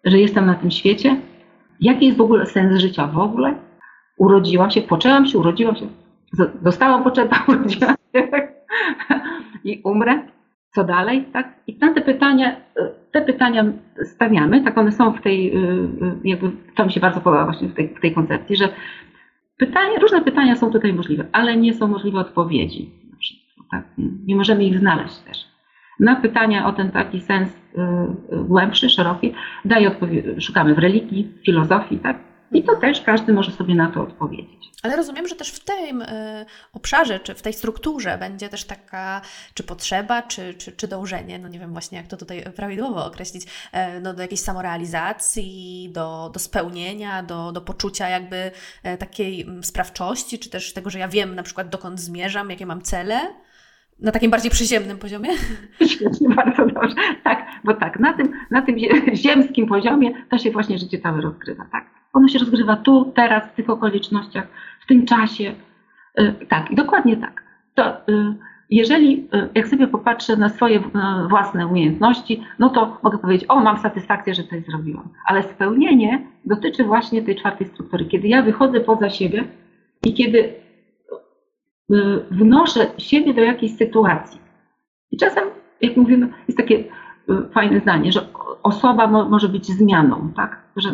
[0.05, 1.17] że jestem na tym świecie,
[1.81, 3.55] jaki jest w ogóle sens życia w ogóle.
[4.17, 5.87] Urodziłam się, poczęłam się, urodziłam się,
[6.63, 8.53] dostałam poczęta, urodziłam się tak?
[9.65, 10.23] i umrę.
[10.75, 11.25] Co dalej?
[11.33, 11.55] Tak?
[11.67, 12.57] I na te pytania,
[13.13, 13.65] te pytania
[14.03, 15.55] stawiamy, tak one są w tej,
[16.25, 18.69] jakby to mi się bardzo podoba właśnie w tej, w tej koncepcji, że
[19.57, 22.91] pytania, różne pytania są tutaj możliwe, ale nie są możliwe odpowiedzi.
[23.71, 23.85] Tak?
[23.99, 25.49] Nie możemy ich znaleźć też.
[26.01, 27.81] Na pytania o ten taki sens y,
[28.37, 29.91] y, głębszy, szeroki, daje
[30.41, 32.17] szukamy w religii, w filozofii, tak?
[32.53, 34.59] I to też każdy może sobie na to odpowiedzieć.
[34.83, 39.21] Ale rozumiem, że też w tym y, obszarze, czy w tej strukturze będzie też taka,
[39.55, 43.45] czy potrzeba, czy, czy, czy dążenie, no nie wiem właśnie jak to tutaj prawidłowo określić,
[43.45, 48.51] y, no do jakiejś samorealizacji, do, do spełnienia, do, do poczucia jakby
[48.87, 52.67] y, takiej mm, sprawczości, czy też tego, że ja wiem na przykład dokąd zmierzam, jakie
[52.67, 53.21] mam cele.
[54.01, 55.29] Na takim bardziej przyziemnym poziomie?
[55.87, 56.95] Świetnie, bardzo dobrze.
[57.25, 58.77] Tak, bo tak, na tym, na tym
[59.15, 61.91] ziemskim poziomie to się właśnie życie całe rozgrywa, tak?
[62.13, 64.47] Ono się rozgrywa tu, teraz, w tych okolicznościach,
[64.81, 65.55] w tym czasie.
[66.49, 67.43] Tak, i dokładnie tak.
[67.75, 67.97] To,
[68.71, 70.81] jeżeli, jak sobie popatrzę na swoje
[71.29, 75.09] własne umiejętności, no to mogę powiedzieć, o, mam satysfakcję, że coś zrobiłam.
[75.27, 78.05] Ale spełnienie dotyczy właśnie tej czwartej struktury.
[78.05, 79.45] Kiedy ja wychodzę poza siebie
[80.07, 80.68] i kiedy Y,
[82.31, 84.41] wnoszę siebie do jakiejś sytuacji.
[85.11, 85.45] I czasem,
[85.81, 86.85] jak mówimy, jest takie y,
[87.53, 88.29] fajne zdanie, że
[88.63, 90.63] osoba mo może być zmianą, tak?
[90.77, 90.91] Że,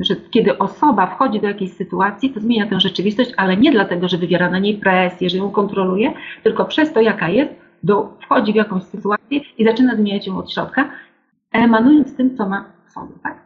[0.00, 4.18] że kiedy osoba wchodzi do jakiejś sytuacji, to zmienia tę rzeczywistość, ale nie dlatego, że
[4.18, 7.50] wywiera na niej presję, że ją kontroluje, tylko przez to, jaka jest,
[7.82, 10.90] do, wchodzi w jakąś sytuację i zaczyna zmieniać ją od środka,
[11.52, 13.38] emanując tym, co ma w sobie, tak?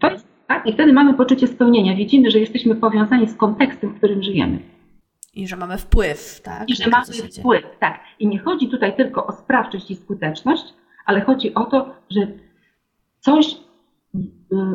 [0.00, 0.66] To jest, tak?
[0.66, 1.96] I wtedy mamy poczucie spełnienia.
[1.96, 4.58] Widzimy, że jesteśmy powiązani z kontekstem, w którym żyjemy.
[5.34, 6.70] I że mamy wpływ, tak?
[6.70, 8.00] I że mamy wpływ, tak.
[8.18, 10.64] I nie chodzi tutaj tylko o sprawczość i skuteczność,
[11.06, 12.20] ale chodzi o to, że
[13.20, 13.56] coś
[14.14, 14.18] y,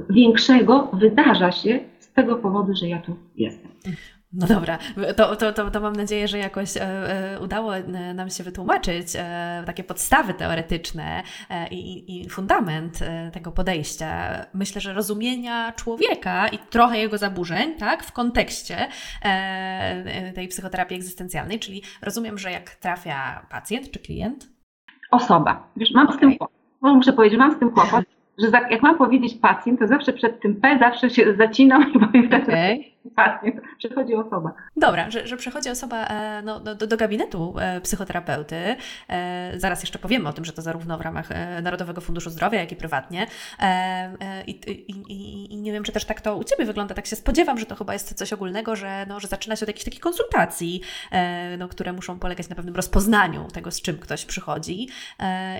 [0.10, 3.72] większego wydarza się z tego powodu, że ja tu jestem.
[4.34, 4.78] No dobra,
[5.18, 9.08] to, to, to, to, mam nadzieję, że jakoś e, e, udało e, nam się wytłumaczyć
[9.66, 11.24] takie podstawy teoretyczne
[11.72, 13.00] i, i, fundament
[13.34, 14.46] tego podejścia.
[14.54, 18.88] Myślę, że rozumienia człowieka i trochę jego zaburzeń, tak, w kontekście
[20.36, 24.50] tej psychoterapii egzystencjalnej, czyli rozumiem, że jak trafia pacjent czy klient?
[25.12, 25.68] Osoba.
[25.78, 26.18] Wiesz, mam okay.
[26.18, 26.58] z tym kłopot.
[26.82, 28.06] Muszę powiedzieć, mam z tym kłopot,
[28.38, 32.28] że jak mam powiedzieć pacjent, to zawsze przed tym P zawsze się zacinam i powiem
[32.44, 32.84] okay.
[33.16, 34.54] Pacjent, przychodzi osoba.
[34.76, 38.76] Dobra, że, że przychodzi osoba e, no, do, do gabinetu e, psychoterapeuty.
[39.10, 41.30] E, zaraz jeszcze powiemy o tym, że to zarówno w ramach
[41.64, 43.28] Narodowego Funduszu Zdrowia, jak i prywatnie.
[44.48, 46.96] I, i, I, nie wiem, czy też tak to u Ciebie wygląda.
[46.96, 49.68] Tak się spodziewam, że to chyba jest coś ogólnego, że, no, że zaczyna się od
[49.68, 50.82] jakichś takich konsultacji,
[51.58, 54.88] no, które muszą polegać na pewnym rozpoznaniu tego, z czym ktoś przychodzi.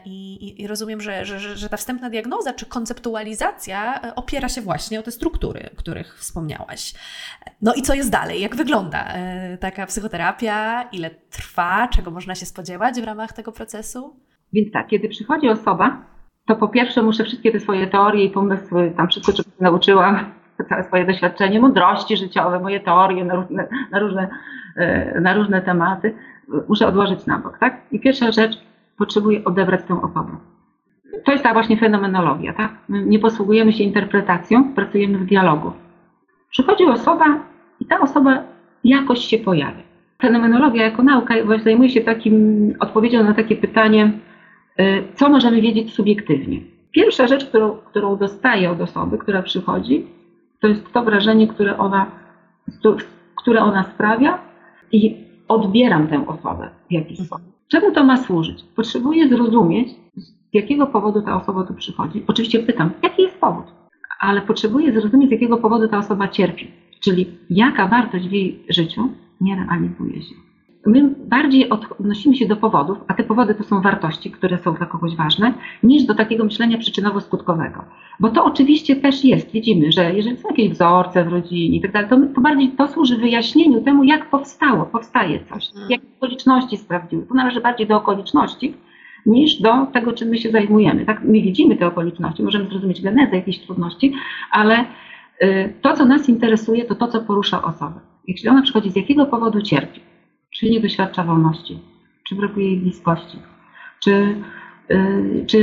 [0.06, 5.04] I, i rozumiem, że, że, że ta wstępna diagnoza czy konceptualizacja opiera się właśnie o
[5.04, 6.94] te struktury, o których wspomniałaś.
[7.62, 8.42] No i co jest dalej?
[8.42, 10.84] Jak wygląda e, taka psychoterapia?
[10.92, 11.88] Ile trwa?
[11.88, 14.16] Czego można się spodziewać w ramach tego procesu?
[14.54, 16.02] Więc tak, kiedy przychodzi osoba,
[16.46, 20.32] to po pierwsze muszę wszystkie te swoje teorie i pomysły, tam wszystko, czego nauczyłam,
[20.70, 24.30] całe swoje doświadczenie, mądrości życiowe, moje teorie na różne, na różne,
[24.76, 26.16] e, na różne tematy,
[26.70, 27.82] muszę odłożyć na bok, tak?
[27.92, 28.58] I pierwsza rzecz,
[28.98, 30.38] potrzebuję odebrać tę osobę.
[31.26, 32.72] To jest ta właśnie fenomenologia, tak?
[32.90, 35.72] Nie posługujemy się interpretacją, pracujemy w dialogu.
[36.50, 37.44] Przychodzi osoba
[37.80, 38.44] i ta osoba
[38.84, 39.84] jakoś się pojawia.
[40.22, 42.34] Fenomenologia jako nauka zajmuje się takim
[42.80, 44.12] odpowiedzią na takie pytanie,
[44.80, 46.62] y, co możemy wiedzieć subiektywnie.
[46.92, 50.08] Pierwsza rzecz, którą, którą dostaję od osoby, która przychodzi,
[50.60, 52.12] to jest to wrażenie, które ona,
[53.36, 54.40] które ona sprawia
[54.92, 55.16] i
[55.48, 57.48] odbieram tę osobę w jakiś sposób.
[57.68, 58.64] Czemu to ma służyć?
[58.76, 62.24] Potrzebuję zrozumieć, z jakiego powodu ta osoba tu przychodzi.
[62.28, 63.66] Oczywiście pytam, jaki jest powód?
[64.20, 66.68] Ale potrzebuje zrozumieć, z jakiego powodu ta osoba cierpi,
[67.00, 69.10] czyli jaka wartość w jej życiu
[69.42, 70.36] nie realizuje się.
[70.86, 74.86] My bardziej odnosimy się do powodów, a te powody to są wartości, które są dla
[74.86, 75.54] kogoś ważne,
[75.84, 77.84] niż do takiego myślenia przyczynowo-skutkowego.
[78.20, 81.92] Bo to oczywiście też jest, widzimy, że jeżeli są jakieś wzorce w rodzinie i tak
[81.92, 85.90] dalej, to, to bardziej to służy wyjaśnieniu temu, jak powstało, powstaje coś, mm.
[85.90, 87.26] jakie okoliczności sprawdziły.
[87.26, 88.74] To należy bardziej do okoliczności,
[89.30, 91.06] niż do tego, czym my się zajmujemy.
[91.06, 94.14] Tak, my widzimy te okoliczności, możemy zrozumieć genezę jakichś trudności,
[94.52, 94.86] ale
[95.44, 98.00] y, to, co nas interesuje, to to, co porusza osobę.
[98.28, 100.00] Jeśli ona przychodzi, z jakiego powodu cierpi,
[100.54, 101.80] czy nie doświadcza wolności,
[102.28, 103.38] czy brakuje jej bliskości,
[104.00, 104.36] czy,
[104.92, 105.58] y, czy,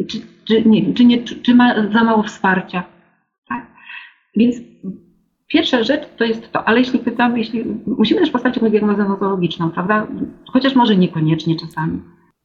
[0.00, 2.82] y, czy, czy, nie, czy, nie, czy ma za mało wsparcia.
[3.48, 3.66] Tak?
[4.36, 4.56] Więc
[5.48, 9.70] Pierwsza rzecz to jest to, ale jeśli pytamy, jeśli musimy też postawić jakąś diagnozę nozologiczną,
[9.70, 10.06] prawda?
[10.52, 12.00] Chociaż może niekoniecznie czasami.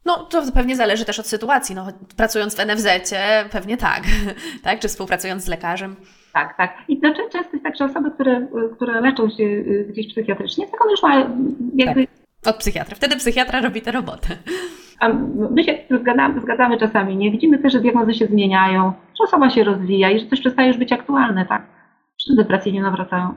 [0.05, 1.75] No, to pewnie zależy też od sytuacji.
[1.75, 1.87] No,
[2.17, 3.13] pracując w NFZ,
[3.51, 4.03] pewnie tak,
[4.63, 4.79] tak?
[4.79, 5.95] Czy współpracując z lekarzem.
[6.33, 6.77] Tak, tak.
[6.87, 10.89] I znaczy, często jest tak, że osoby, które, które leczą się y, gdzieś psychiatrycznie, taką
[10.89, 11.15] już ma
[11.75, 12.07] jakby...
[12.07, 12.21] Tak.
[12.45, 12.95] Od psychiatra.
[12.95, 14.27] Wtedy psychiatra robi tę robotę.
[14.99, 15.09] A
[15.51, 17.31] my się zgadzamy, zgadzamy czasami, nie?
[17.31, 20.77] Widzimy też, że diagnozy się zmieniają, że osoba się rozwija i że coś przestaje już
[20.77, 21.80] być aktualne, tak?
[22.27, 23.33] Czy depresje nie nawracają,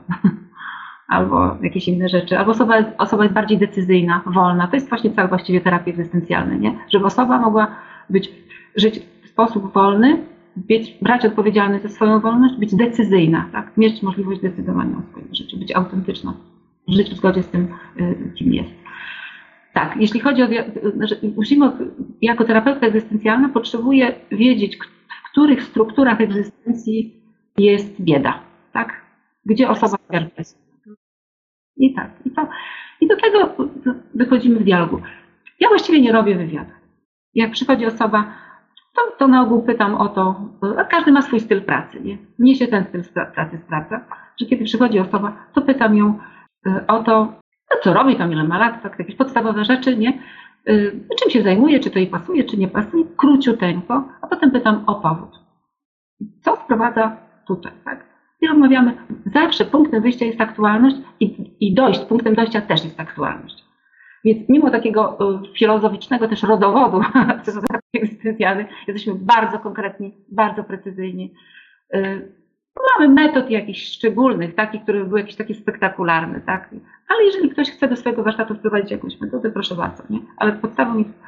[1.07, 4.67] albo jakieś inne rzeczy, albo osoba, osoba jest bardziej decyzyjna, wolna.
[4.67, 6.79] To jest właśnie cel właściwie terapii egzystencjalnej, nie?
[6.89, 7.67] Żeby osoba mogła
[8.09, 8.31] być,
[8.75, 10.17] żyć w sposób wolny
[10.55, 13.77] być, brać odpowiedzialność za swoją wolność, być decyzyjna, tak?
[13.77, 16.33] mieć możliwość decydowania o swoim życiu, być autentyczna,
[16.87, 17.67] żyć w zgodzie z tym,
[17.99, 18.71] y, kim jest.
[19.73, 20.47] Tak, jeśli chodzi o.
[20.95, 21.71] Znaczy, musimy,
[22.21, 27.13] jako terapeuta egzystencjalna, potrzebuję wiedzieć, w których strukturach egzystencji
[27.57, 28.39] jest bieda,
[28.75, 29.01] tak?
[29.45, 30.43] Gdzie osoba cierpi.
[31.77, 32.47] I tak, i, to,
[33.01, 33.55] i do tego
[34.13, 35.01] wychodzimy w dialogu.
[35.59, 36.71] Ja właściwie nie robię wywiadu.
[37.33, 38.33] Jak przychodzi osoba,
[38.95, 40.49] to, to na ogół pytam o to,
[40.89, 42.17] każdy ma swój styl pracy, nie?
[42.39, 44.05] Mnie się ten styl pracy sprawdza,
[44.39, 46.19] że kiedy przychodzi osoba, to pytam ją
[46.67, 47.33] y, o to,
[47.71, 50.19] no co robi tam, ile ma lat, tak, jakieś podstawowe rzeczy, nie?
[50.69, 54.83] Y, czym się zajmuje, czy to jej pasuje, czy nie pasuje, króciuteńko, a potem pytam
[54.87, 55.39] o powód.
[56.41, 58.14] Co sprowadza tutaj, tak?
[58.41, 58.97] I rozmawiamy.
[59.25, 63.65] Zawsze punktem wyjścia jest aktualność i, i dojść, punktem dojścia też jest aktualność.
[64.25, 67.01] Więc mimo takiego y, filozoficznego też rodowodu
[67.93, 71.33] egzystencjalnych, jesteśmy bardzo konkretni, bardzo precyzyjni.
[71.95, 72.31] Y,
[72.99, 76.69] mamy metod jakichś szczególnych, takich, które były jakieś takie spektakularne, tak?
[77.07, 80.19] Ale jeżeli ktoś chce do swojego warsztatu wprowadzić jakąś metodę, proszę bardzo, nie?
[80.37, 81.19] Ale podstawą jest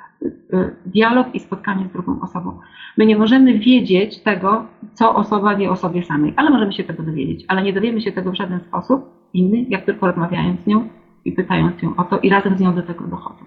[0.85, 2.59] dialog i spotkanie z drugą osobą.
[2.97, 7.03] My nie możemy wiedzieć tego, co osoba wie o sobie samej, ale możemy się tego
[7.03, 10.89] dowiedzieć, ale nie dowiemy się tego w żaden sposób inny, jak tylko rozmawiając z nią
[11.25, 13.45] i pytając ją o to i razem z nią do tego dochodzą.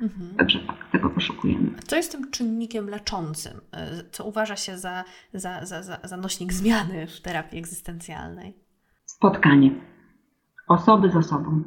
[0.00, 0.36] Mhm.
[0.36, 1.70] Także tak, tego poszukujemy.
[1.84, 3.52] Co jest tym czynnikiem leczącym?
[3.56, 8.54] Y, co uważa się za, za, za, za, za nośnik zmiany w terapii egzystencjalnej?
[9.04, 9.70] Spotkanie
[10.68, 11.62] osoby z osobą.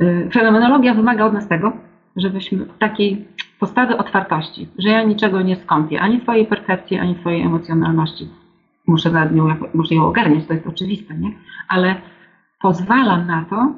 [0.00, 1.72] Y, fenomenologia wymaga od nas tego,
[2.16, 3.28] żebyśmy takiej
[3.60, 8.28] postawy otwartości, że ja niczego nie skąpię, ani swojej percepcji, ani swojej emocjonalności.
[8.86, 11.32] Muszę, nad nią, muszę ją ogarniać, to jest oczywiste, nie?
[11.68, 11.94] Ale
[12.60, 13.72] pozwalam na to,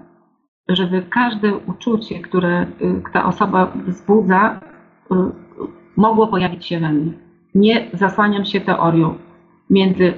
[0.69, 4.61] żeby każde uczucie, które y, ta osoba wzbudza,
[5.12, 5.14] y,
[5.97, 7.12] mogło pojawić się we mnie.
[7.55, 9.14] Nie zasłaniam się teorią.
[9.71, 10.14] Między y,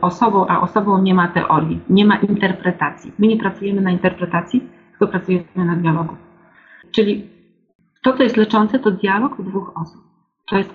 [0.00, 3.12] osobą a osobą nie ma teorii, nie ma interpretacji.
[3.18, 6.16] My nie pracujemy na interpretacji, tylko pracujemy na dialogu.
[6.90, 7.39] Czyli
[8.02, 10.02] to, co jest leczące, to dialog dwóch osób.
[10.48, 10.74] To jest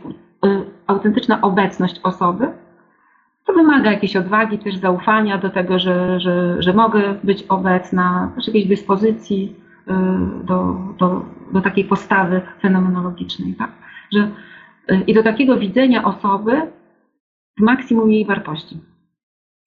[0.88, 2.48] autentyczna obecność osoby,
[3.46, 8.48] to wymaga jakiejś odwagi, też zaufania do tego, że, że, że mogę być obecna, też
[8.48, 9.56] jakiejś dyspozycji
[9.88, 9.92] y,
[10.44, 13.54] do, do, do takiej postawy fenomenologicznej.
[13.54, 13.72] Tak?
[14.14, 14.32] Że,
[14.92, 16.62] y, I do takiego widzenia osoby
[17.60, 18.78] w maksimum jej wartości.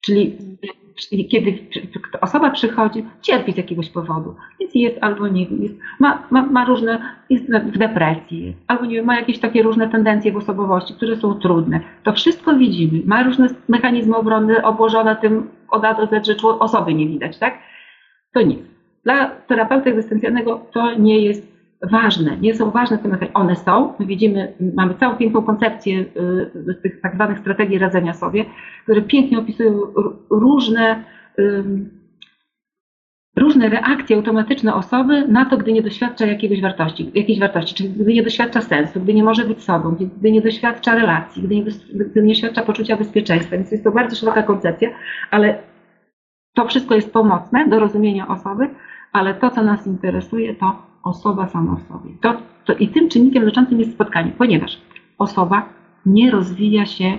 [0.04, 0.38] Czyli
[1.30, 1.58] kiedy
[2.20, 7.02] osoba przychodzi, cierpi z jakiegoś powodu, więc jest albo nie jest, ma, ma, ma różne,
[7.30, 11.34] jest w depresji, albo nie wiem, ma jakieś takie różne tendencje w osobowości, które są
[11.34, 11.80] trudne.
[12.02, 13.02] To wszystko widzimy.
[13.06, 17.58] Ma różne mechanizmy obronne obłożone tym od A do Z, że osoby nie widać, tak?
[18.34, 18.58] To nic.
[19.04, 23.34] Dla terapeuty egzystencjalnego to nie jest ważne, nie są ważne te mechanizmy.
[23.34, 28.44] One są, my widzimy, mamy całą piękną koncepcję y, tych tak zwanych strategii radzenia sobie,
[28.82, 29.80] które pięknie opisują
[30.30, 31.04] różne,
[33.36, 38.14] różne reakcje automatyczne osoby na to, gdy nie doświadcza jakiegoś wartości, jakiejś wartości, czyli gdy
[38.14, 42.22] nie doświadcza sensu, gdy nie może być sobą, gdy nie doświadcza relacji, gdy nie, gdy
[42.22, 43.56] nie doświadcza poczucia bezpieczeństwa.
[43.56, 44.90] Więc jest to bardzo szeroka koncepcja,
[45.30, 45.58] ale
[46.54, 48.68] to wszystko jest pomocne do rozumienia osoby,
[49.12, 52.10] ale to, co nas interesuje, to osoba sama w sobie.
[52.20, 54.80] To, to I tym czynnikiem leczącym jest spotkanie, ponieważ
[55.18, 55.68] osoba
[56.06, 57.18] nie rozwija się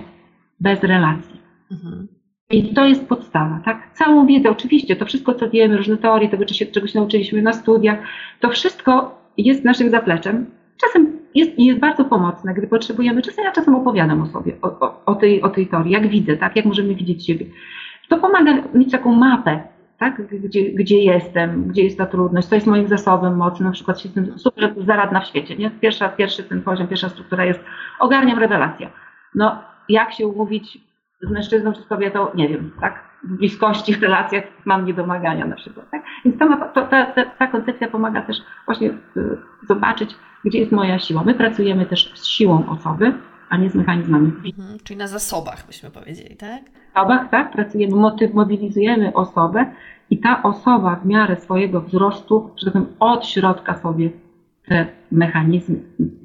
[0.60, 1.40] bez relacji.
[1.70, 2.08] Mhm.
[2.50, 3.90] I to jest podstawa, tak?
[3.94, 7.98] Całą wiedzę, oczywiście, to wszystko, co wiemy, różne teorie, tego, czegoś nauczyliśmy na studiach,
[8.40, 10.46] to wszystko jest naszym zapleczem.
[10.76, 15.04] Czasem jest, jest bardzo pomocne, gdy potrzebujemy, czasem ja czasem opowiadam o sobie, o, o,
[15.06, 16.56] o, tej, o tej teorii, jak widzę, tak?
[16.56, 17.46] Jak możemy widzieć siebie.
[18.08, 19.62] To pomaga mieć taką mapę,
[20.00, 20.40] tak?
[20.40, 24.38] Gdzie, gdzie jestem, gdzie jest ta trudność, co jest moim zasobem mocy, na przykład jestem
[24.38, 25.70] super zaradna w świecie, nie?
[25.70, 27.60] Pierwsza, pierwszy ten poziom, pierwsza struktura jest
[27.98, 28.90] ogarniam rewelacja.
[29.34, 30.78] No, jak się umówić
[31.22, 33.10] z mężczyzną czy z kobietą, nie wiem, tak?
[33.24, 36.02] W bliskości, w relacjach mam niedomagania na przykład, tak?
[36.24, 38.36] Więc ta, ta, ta, ta koncepcja pomaga też
[38.66, 38.96] właśnie y,
[39.68, 41.22] zobaczyć, gdzie jest moja siła.
[41.24, 43.12] My pracujemy też z siłą osoby,
[43.48, 44.32] a nie z mechanizmami.
[44.58, 46.60] Mhm, czyli na zasobach byśmy powiedzieli, tak?
[46.94, 49.66] Zasobach, tak, pracujemy, motyw, mobilizujemy osobę
[50.10, 54.10] i ta osoba w miarę swojego wzrostu, że tak powiem, od środka sobie
[54.68, 55.76] te mechanizmy,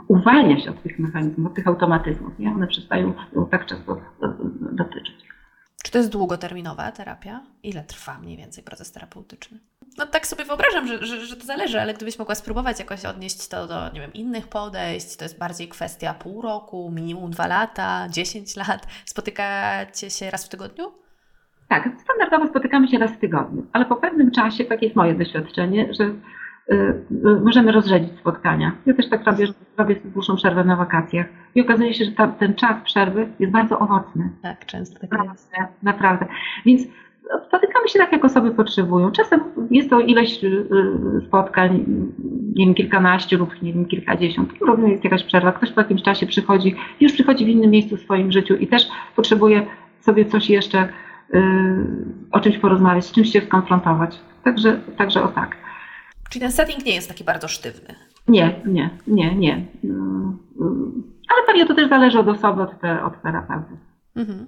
[0.07, 2.51] uwalnia się od tych mechanizmów, od tych automatyzmów, nie?
[2.51, 3.13] One przestają
[3.49, 3.97] tak często
[4.71, 5.34] dotyczyć.
[5.85, 7.41] Czy to jest długoterminowa terapia?
[7.63, 9.59] Ile trwa mniej więcej proces terapeutyczny?
[9.97, 13.47] No tak sobie wyobrażam, że, że, że, to zależy, ale gdybyś mogła spróbować jakoś odnieść
[13.47, 18.07] to do, nie wiem, innych podejść, to jest bardziej kwestia pół roku, minimum dwa lata,
[18.09, 18.87] dziesięć lat.
[19.05, 20.91] Spotykacie się raz w tygodniu?
[21.69, 25.93] Tak, standardowo spotykamy się raz w tygodniu, ale po pewnym czasie, takie jest moje doświadczenie,
[25.93, 26.13] że
[27.43, 28.71] możemy rozrzedzić spotkania.
[28.85, 31.25] Ja też tak robię, że robię dłuższą przerwę na wakacjach
[31.55, 34.29] i okazuje się, że ta, ten czas przerwy jest bardzo owocny.
[34.41, 35.83] Tak, często tak naprawdę, jest.
[35.83, 36.25] Naprawdę.
[36.65, 36.81] Więc
[37.47, 39.11] spotykamy się tak, jak osoby potrzebują.
[39.11, 39.39] Czasem
[39.71, 40.39] jest to ileś
[41.27, 41.85] spotkań,
[42.55, 44.53] nie wiem, kilkanaście lub nie wiem, kilkadziesiąt.
[44.67, 45.51] Robimy jest jakaś przerwa.
[45.51, 48.87] Ktoś po jakimś czasie przychodzi, już przychodzi w innym miejscu w swoim życiu i też
[49.15, 49.65] potrzebuje
[49.99, 50.87] sobie coś jeszcze
[52.31, 54.21] o czymś porozmawiać, z czymś się skonfrontować.
[54.43, 55.64] Także, także o tak.
[56.29, 57.95] Czyli ten setting nie jest taki bardzo sztywny.
[58.27, 59.65] Nie, nie, nie, nie.
[59.83, 61.03] Mm, mm.
[61.33, 63.77] Ale pewnie to też zależy od osoby, od, te, od terapeuty.
[64.15, 64.47] Mhm.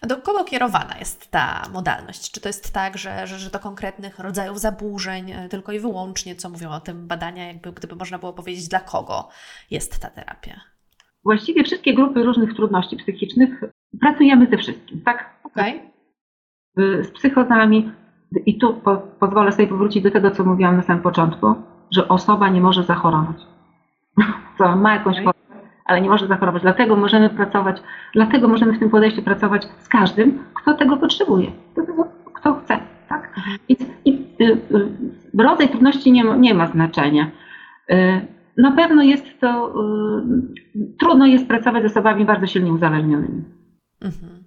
[0.00, 2.30] A do kogo kierowana jest ta modalność?
[2.30, 6.36] Czy to jest tak, że, że, że do konkretnych rodzajów zaburzeń e, tylko i wyłącznie,
[6.36, 9.28] co mówią o tym badania, jakby gdyby można było powiedzieć, dla kogo
[9.70, 10.60] jest ta terapia?
[11.24, 13.60] Właściwie wszystkie grupy różnych trudności psychicznych
[14.00, 15.40] pracujemy ze wszystkim, tak?
[15.44, 15.76] Okej.
[16.74, 17.04] Okay.
[17.04, 17.92] Z psychozami,
[18.46, 21.54] i tu po, pozwolę sobie powrócić do tego, co mówiłam na samym początku,
[21.90, 23.36] że osoba nie może zachorować.
[24.58, 25.38] Co ma jakąś chorobę,
[25.84, 26.62] ale nie może zachorować.
[26.62, 27.82] Dlatego możemy pracować,
[28.14, 31.52] dlatego możemy w tym podejściu pracować z każdym, kto tego potrzebuje,
[32.34, 32.78] kto, chce.
[33.08, 33.36] Tak?
[33.68, 34.44] I, i y,
[35.34, 37.30] y, rodzaj trudności nie ma, nie ma znaczenia.
[37.90, 39.74] Y, na pewno jest to,
[40.98, 43.44] trudno jest pracować z osobami bardzo silnie uzależnionymi.
[44.00, 44.39] Mhm.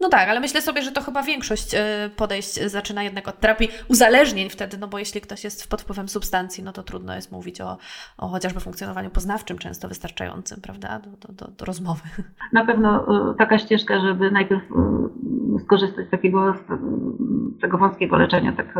[0.00, 3.68] No tak, ale myślę sobie, że to chyba większość e, podejść zaczyna jednak od terapii
[3.88, 7.60] uzależnień wtedy, no bo jeśli ktoś jest pod wpływem substancji, no to trudno jest mówić
[7.60, 7.78] o,
[8.18, 12.02] o chociażby funkcjonowaniu poznawczym często wystarczającym, prawda, do, do, do rozmowy.
[12.52, 16.54] Na pewno e, taka ścieżka, żeby najpierw e, skorzystać z takiego
[17.60, 18.74] tego wąskiego leczenia, tak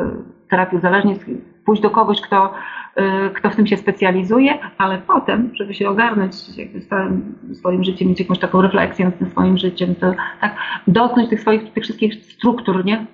[0.51, 1.19] terapii uzależnień,
[1.67, 2.55] pójść do kogoś, kto
[3.01, 8.09] Y, kto w tym się specjalizuje, ale potem, żeby się ogarnąć jakby stałym swoim życiem,
[8.09, 12.15] mieć jakąś taką refleksję nad tym swoim życiem, to tak dotknąć tych swoich, tych wszystkich
[12.15, 12.97] struktur, nie?
[12.97, 13.07] Y,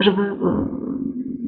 [0.00, 0.36] żeby y,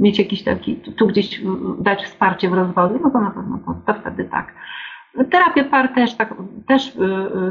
[0.01, 1.41] mieć jakiś taki, tu gdzieś
[1.79, 4.55] dać wsparcie w rozwoju, no to na pewno to, to wtedy tak.
[5.31, 6.35] Terapię par też, tak,
[6.69, 6.99] też,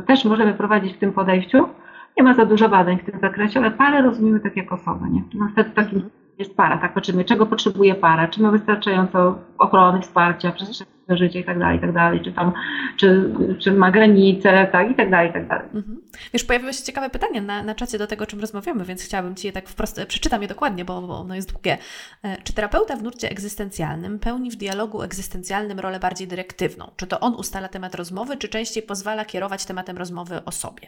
[0.08, 1.70] też możemy prowadzić w tym podejściu.
[2.18, 5.24] Nie ma za dużo badań w tym zakresie, ale parę rozumiemy tak jak osobę, nie?
[5.34, 6.10] No wtedy takim
[6.42, 11.44] jest para, tak patrzymy, czego potrzebuje para, czy ma wystarczająco ochrony, wsparcia, przestrzegania życia i
[11.44, 12.54] tak dalej, i tak dalej, czy tam,
[12.98, 15.66] czy, czy ma granice, tak, i tak dalej, i tak dalej.
[15.74, 16.02] Mhm.
[16.34, 19.36] Wiesz, pojawiło się ciekawe pytanie na, na czacie do tego, o czym rozmawiamy, więc chciałabym
[19.36, 21.78] Ci je tak wprost, przeczytam je dokładnie, bo, bo ono jest długie.
[22.24, 26.92] E, czy terapeuta w nurcie egzystencjalnym pełni w dialogu egzystencjalnym rolę bardziej dyrektywną?
[26.96, 30.88] Czy to on ustala temat rozmowy, czy częściej pozwala kierować tematem rozmowy osobie?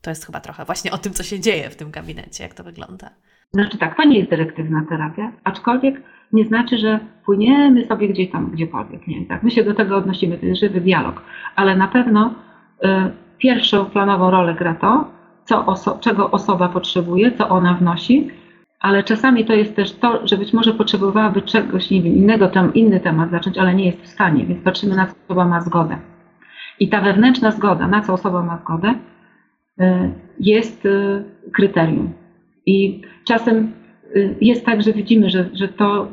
[0.00, 2.64] To jest chyba trochę właśnie o tym, co się dzieje w tym gabinecie, jak to
[2.64, 3.10] wygląda.
[3.52, 8.50] Znaczy tak, to nie jest dyrektywna terapia, aczkolwiek nie znaczy, że płyniemy sobie gdzieś tam,
[8.50, 9.06] gdziekolwiek.
[9.06, 9.42] Nie, tak?
[9.42, 11.22] My się do tego odnosimy, to jest żywy dialog,
[11.56, 12.34] ale na pewno
[12.84, 12.88] y,
[13.38, 15.10] pierwszą planową rolę gra to,
[15.44, 18.30] co oso czego osoba potrzebuje, co ona wnosi,
[18.80, 22.74] ale czasami to jest też to, że być może potrzebowałaby czegoś, nie wiem, innego, tam
[22.74, 25.98] inny temat zacząć, ale nie jest w stanie, więc patrzymy na co osoba ma zgodę.
[26.80, 28.94] I ta wewnętrzna zgoda, na co osoba ma zgodę,
[29.80, 29.84] y,
[30.40, 32.12] jest y, kryterium.
[32.66, 33.72] I czasem
[34.16, 36.08] y, jest tak, że widzimy, że, że to y,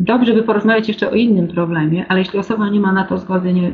[0.00, 3.52] dobrze by porozmawiać jeszcze o innym problemie, ale jeśli osoba nie ma na to zgody,
[3.52, 3.72] nie,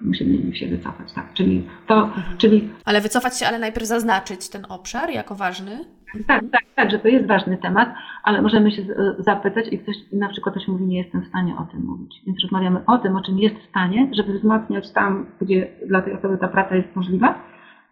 [0.00, 1.12] musimy się wycofać.
[1.12, 1.32] Tak?
[1.34, 2.38] Czyli to, mhm.
[2.38, 2.68] czyli...
[2.84, 5.84] Ale wycofać się, ale najpierw zaznaczyć ten obszar jako ważny?
[6.26, 7.88] Tak, tak, tak, że to jest ważny temat,
[8.22, 8.82] ale możemy się
[9.18, 12.22] zapytać i ktoś na przykład ktoś mówi, nie jestem w stanie o tym mówić.
[12.26, 16.12] Więc rozmawiamy o tym, o czym jest w stanie, żeby wzmacniać tam, gdzie dla tej
[16.12, 17.34] osoby ta praca jest możliwa.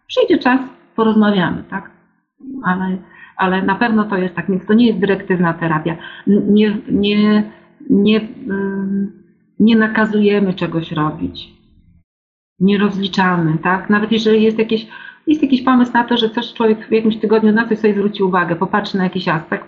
[0.07, 0.59] Przyjdzie czas,
[0.95, 1.95] porozmawiamy, tak?
[2.63, 2.97] ale,
[3.37, 5.97] ale na pewno to jest tak, więc to nie jest dyrektywna terapia.
[6.27, 7.43] Nie, nie,
[7.89, 8.21] nie,
[9.59, 11.53] nie nakazujemy czegoś robić.
[12.59, 13.89] Nie rozliczamy, tak?
[13.89, 14.87] Nawet jeżeli jest jakieś,
[15.27, 18.23] jest jakiś pomysł na to, że coś człowiek w jakimś tygodniu na coś sobie zwróci
[18.23, 19.65] uwagę, popatrzy na jakiś aspekt,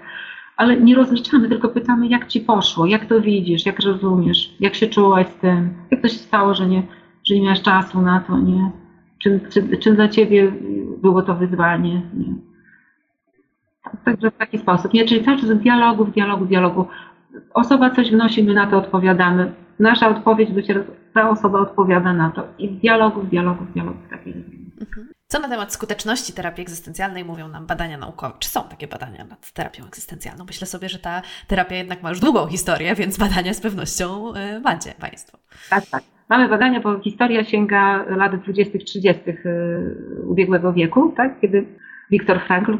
[0.57, 4.87] ale nie rozliczamy, tylko pytamy, jak ci poszło, jak to widzisz, jak rozumiesz, jak się
[4.87, 6.83] czułaś z tym, jak to się stało, że nie,
[7.27, 8.71] że nie miałeś czasu na to, nie?
[9.19, 10.51] Czy, czy, czy dla ciebie
[11.01, 12.01] było to wyzwanie?
[12.13, 12.33] Nie?
[14.05, 14.93] Także w taki sposób.
[14.93, 15.05] Nie?
[15.05, 16.87] Czyli cały czas w dialogu, w dialogu, w dialogu.
[17.53, 19.53] Osoba coś wnosi, my na to odpowiadamy.
[19.79, 20.81] Nasza odpowiedź dociera,
[21.13, 22.47] ta osoba odpowiada na to.
[22.57, 23.97] I w dialogu, w dialogu, w dialogu.
[24.07, 24.33] W takiej
[24.81, 25.07] mhm.
[25.27, 28.33] Co na temat skuteczności terapii egzystencjalnej mówią nam badania naukowe?
[28.39, 30.45] Czy są takie badania nad terapią egzystencjalną?
[30.45, 34.59] Myślę sobie, że ta terapia jednak ma już długą historię, więc badania z pewnością y,
[34.59, 35.37] macie Państwo.
[35.69, 36.03] Tak, tak.
[36.29, 41.39] Mamy badania, bo historia sięga lat 20-30 y, ubiegłego wieku, tak?
[41.39, 41.65] kiedy
[42.11, 42.77] Viktor Frankl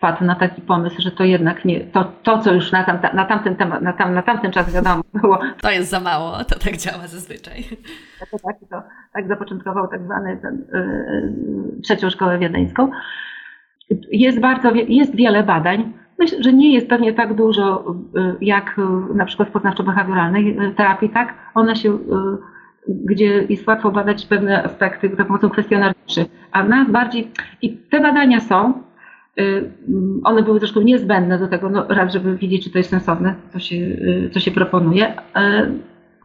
[0.00, 3.24] wpadł na taki pomysł, że to jednak nie, to, to co już na, tam, na,
[3.24, 5.38] tamten temat, na, tam, na tamten czas wiadomo było.
[5.62, 7.64] To jest za mało, to tak działa zazwyczaj.
[8.30, 8.82] To tak, to,
[9.12, 12.90] tak zapoczątkował tak zwany ten, yy, trzecią szkołę wiedeńską.
[14.10, 15.92] Jest bardzo, jest wiele badań.
[16.18, 17.94] Myślę, że nie jest pewnie tak dużo
[18.40, 18.76] jak
[19.14, 21.34] na przykład w poznawczo-behawioralnej terapii, tak?
[21.54, 21.98] Ona się,
[22.88, 27.30] gdzie jest łatwo badać pewne aspekty za pomocą kwestionariuszy, a nas bardziej,
[27.62, 28.82] i te badania są,
[30.24, 33.58] one były zresztą niezbędne do tego, no raz, żeby widzieć, czy to jest sensowne, co
[33.58, 33.76] się,
[34.32, 35.14] co się proponuje,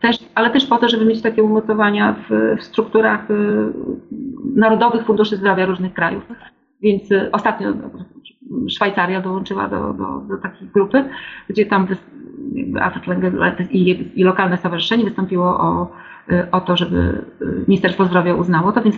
[0.02, 3.28] też, ale też po to, żeby mieć takie umocowania w, w strukturach
[4.56, 6.24] narodowych funduszy zdrowia różnych krajów.
[6.82, 7.74] Więc y, ostatnio
[8.70, 11.04] Szwajcaria dołączyła do, do, do takiej grupy,
[11.50, 11.88] gdzie tam
[13.72, 15.88] i, i lokalne stowarzyszenie wystąpiło o, y,
[16.52, 18.96] o to, żeby y, Ministerstwo Zdrowia uznało to, więc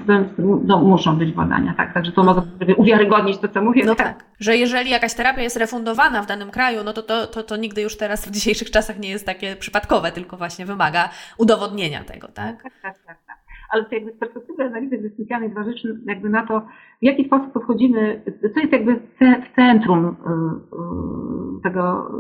[0.66, 1.94] no, muszą być badania, tak?
[1.94, 2.42] Także to mogę
[2.78, 3.86] uwiarygodnić to, co mówię.
[3.86, 4.08] No tak.
[4.08, 7.56] tak, że jeżeli jakaś terapia jest refundowana w danym kraju, no to to, to, to
[7.56, 12.28] nigdy już teraz w dzisiejszych czasach nie jest takie przypadkowe, tylko właśnie wymaga udowodnienia tego,
[12.28, 12.64] tak?
[12.64, 12.98] Tak, tak,
[13.28, 13.37] tak
[13.70, 16.60] ale to jakby z perspektywy analizy egzystencjalnej zważywszy jakby na to,
[17.02, 18.22] w jaki sposób podchodzimy,
[18.54, 22.12] co jest jakby w centrum y, y, tego,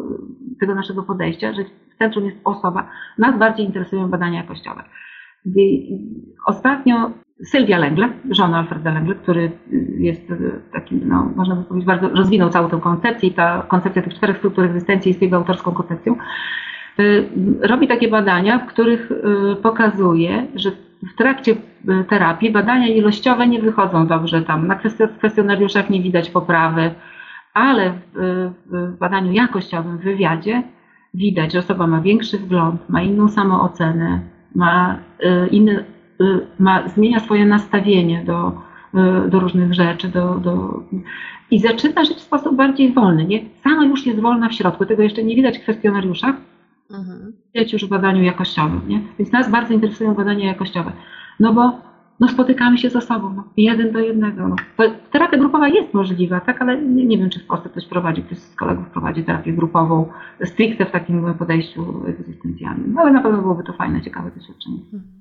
[0.60, 2.90] tego naszego podejścia, że w centrum jest osoba.
[3.18, 4.84] Nas bardziej interesują badania jakościowe.
[6.46, 7.12] Ostatnio
[7.44, 9.52] Sylwia Lengle, żona Alfreda Lengle, który
[9.98, 10.34] jest
[10.74, 14.38] takim, no, można by powiedzieć, bardzo rozwinął całą tę koncepcję i ta koncepcja tych czterech
[14.38, 16.16] struktur egzystencji jest jego autorską koncepcją,
[17.00, 17.30] y,
[17.62, 19.12] robi takie badania, w których
[19.62, 21.56] pokazuje, że w trakcie
[21.88, 24.68] e, terapii badania ilościowe nie wychodzą dobrze tam.
[24.68, 24.80] Na
[25.18, 26.92] kwestionariuszach nie widać poprawy,
[27.54, 30.64] ale w, w badaniu jakościowym, w wywiadzie
[31.14, 34.20] widać, że osoba ma większy wgląd, ma inną samoocenę,
[34.56, 35.86] ma e, inny,
[36.22, 38.52] e, ma, zmienia swoje nastawienie do,
[39.30, 40.84] do różnych rzeczy, do, do,
[41.52, 43.26] i zaczyna żyć w sposób bardziej wolny.
[43.26, 43.40] Nie?
[43.64, 46.36] Sama już jest wolna w środku, tego jeszcze nie widać w kwestionariuszach,
[46.92, 47.34] mhm.
[47.74, 48.82] już w badaniu jakościowym.
[48.88, 49.02] Nie?
[49.20, 50.92] Więc nas bardzo interesują badania jakościowe.
[51.40, 51.88] No bo
[52.20, 54.48] no spotykamy się z osobą, no, jeden do jednego.
[54.48, 54.56] No.
[55.12, 58.38] Terapia grupowa jest możliwa, tak, ale nie, nie, wiem, czy w Polsce ktoś prowadzi, ktoś
[58.38, 60.10] z kolegów prowadzi terapię grupową,
[60.46, 62.94] stricte w takim podejściu egzystencjalnym.
[62.94, 64.78] No, ale na pewno byłoby to fajne, ciekawe doświadczenie.
[64.94, 65.18] Mhm.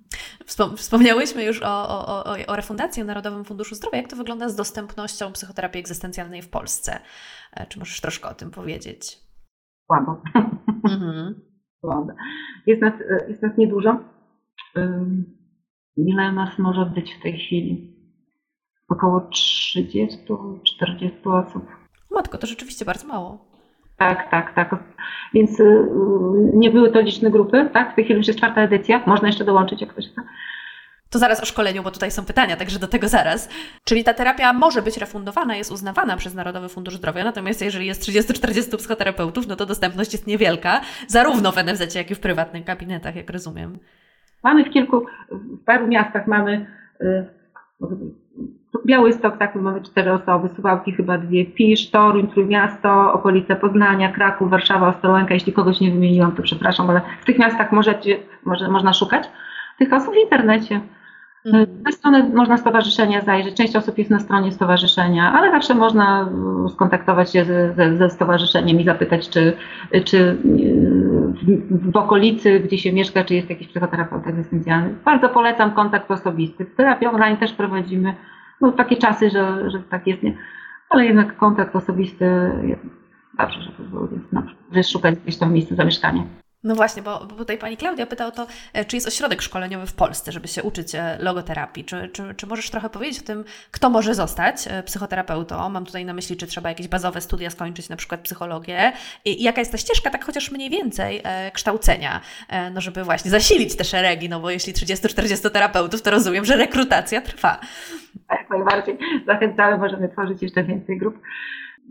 [0.77, 3.99] Wspomniałyśmy już o, o, o, o refundacji w Narodowym Funduszu Zdrowia.
[3.99, 7.01] Jak to wygląda z dostępnością psychoterapii egzystencjalnej w Polsce?
[7.53, 9.19] E, czy możesz troszkę o tym powiedzieć?
[9.87, 10.23] Słabo.
[10.85, 11.35] Mhm.
[12.67, 12.95] Jest nas,
[13.29, 13.99] jest nas niedużo.
[15.97, 17.97] Ile nas może być w tej chwili?
[18.89, 20.19] Około 30-40
[21.25, 21.67] osób.
[22.11, 23.47] Matko, to rzeczywiście bardzo mało.
[23.97, 24.85] Tak, tak, tak.
[25.35, 25.89] Więc y,
[26.55, 27.93] nie były to liczne grupy, tak?
[27.93, 29.03] W tej chwili już jest czwarta edycja.
[29.07, 30.23] Można jeszcze dołączyć, jak ktoś chce.
[31.11, 33.49] To zaraz o szkoleniu, bo tutaj są pytania, także do tego zaraz.
[33.85, 38.03] Czyli ta terapia może być refundowana, jest uznawana przez Narodowy Fundusz Zdrowia, natomiast jeżeli jest
[38.03, 43.17] 30-40 psychoterapeutów, no to dostępność jest niewielka, zarówno w NFZ, jak i w prywatnych gabinetach,
[43.17, 43.79] jak rozumiem.
[44.43, 46.67] Mamy w kilku, w paru miastach mamy
[47.01, 47.25] y,
[48.87, 54.89] Białystok, tak, mamy cztery osoby, Suwałki chyba dwie, Pisz, Toruń, Trójmiasto, okolice Poznania, Kraków, Warszawa,
[54.89, 55.35] Ostrołęka.
[55.35, 59.29] Jeśli kogoś nie wymieniłam, to przepraszam, ale w tych miastach możecie, może, można szukać
[59.79, 60.81] tych osób w internecie.
[61.47, 61.83] Mhm.
[61.83, 63.57] Na stronę można stowarzyszenia zajrzeć.
[63.57, 66.31] Część osób jest na stronie stowarzyszenia, ale zawsze można
[66.75, 69.57] skontaktować się ze, ze stowarzyszeniem i zapytać, czy,
[70.05, 70.37] czy
[71.43, 74.95] w, w, okolicy, gdzie się mieszka, czy jest jakiś psychoterapeuta egzystencjalny.
[75.05, 76.67] Bardzo polecam kontakt osobisty.
[76.67, 78.15] Terapię online też prowadzimy.
[78.61, 80.37] No, takie czasy, że, że tak jest, nie.
[80.91, 82.25] ale jednak kontakt osobisty
[82.63, 82.83] jest
[83.39, 84.43] dobrze, żeby był, jest, no,
[84.83, 86.23] szukać gdzieś tam miejsca zamieszkania.
[86.67, 89.87] No właśnie, bo, bo tutaj pani Klaudia pyta o to, e, czy jest ośrodek szkoleniowy
[89.87, 91.85] w Polsce, żeby się uczyć e, logoterapii.
[91.85, 95.69] Czy, czy, czy możesz trochę powiedzieć o tym, kto może zostać e, psychoterapeutą?
[95.69, 98.93] Mam tutaj na myśli, czy trzeba jakieś bazowe studia skończyć, na przykład psychologię.
[99.25, 103.05] I, i jaka jest ta ścieżka, tak chociaż mniej więcej, e, kształcenia, e, no żeby
[103.05, 107.61] właśnie zasilić te szeregi, no bo jeśli 30-40 terapeutów, to rozumiem, że rekrutacja trwa.
[108.31, 108.99] Jak najbardziej.
[109.27, 111.19] Zachęcamy, możemy tworzyć jeszcze więcej grup.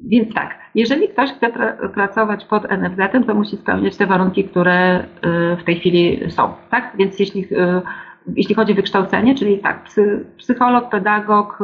[0.03, 4.99] Więc tak, jeżeli ktoś chce pra pracować pod NFZ-em, to musi spełniać te warunki, które
[4.99, 6.53] y, w tej chwili są.
[6.69, 6.91] Tak?
[6.97, 7.81] Więc jeśli, y,
[8.35, 11.59] jeśli chodzi o wykształcenie, czyli tak, psy, psycholog, pedagog,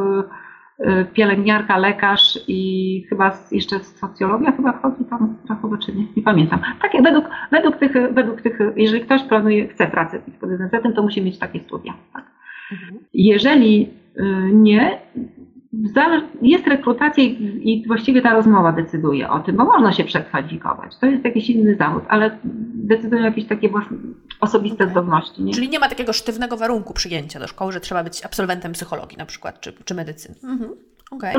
[0.80, 6.60] y, pielęgniarka, lekarz i chyba jeszcze socjologia chyba wchodzi tam trochę, czy nie, nie pamiętam.
[6.82, 11.22] Takie według, według, tych, według tych, jeżeli ktoś planuje, chce pracę pod NFZ-em, to musi
[11.22, 11.94] mieć takie studia.
[12.14, 12.26] Tak?
[12.72, 13.00] Mhm.
[13.14, 13.90] Jeżeli
[14.54, 15.00] nie,
[16.42, 20.98] jest rekrutacja i właściwie ta rozmowa decyduje o tym, bo można się przekwalifikować.
[20.98, 22.38] To jest jakiś inny zawód, ale
[22.74, 23.70] decydują jakieś takie
[24.40, 25.44] osobiste zdolności.
[25.44, 25.54] Nie?
[25.54, 29.26] Czyli nie ma takiego sztywnego warunku przyjęcia do szkoły, że trzeba być absolwentem psychologii na
[29.26, 30.36] przykład, czy, czy medycyny.
[30.44, 30.72] Mhm.
[31.12, 31.34] Okay.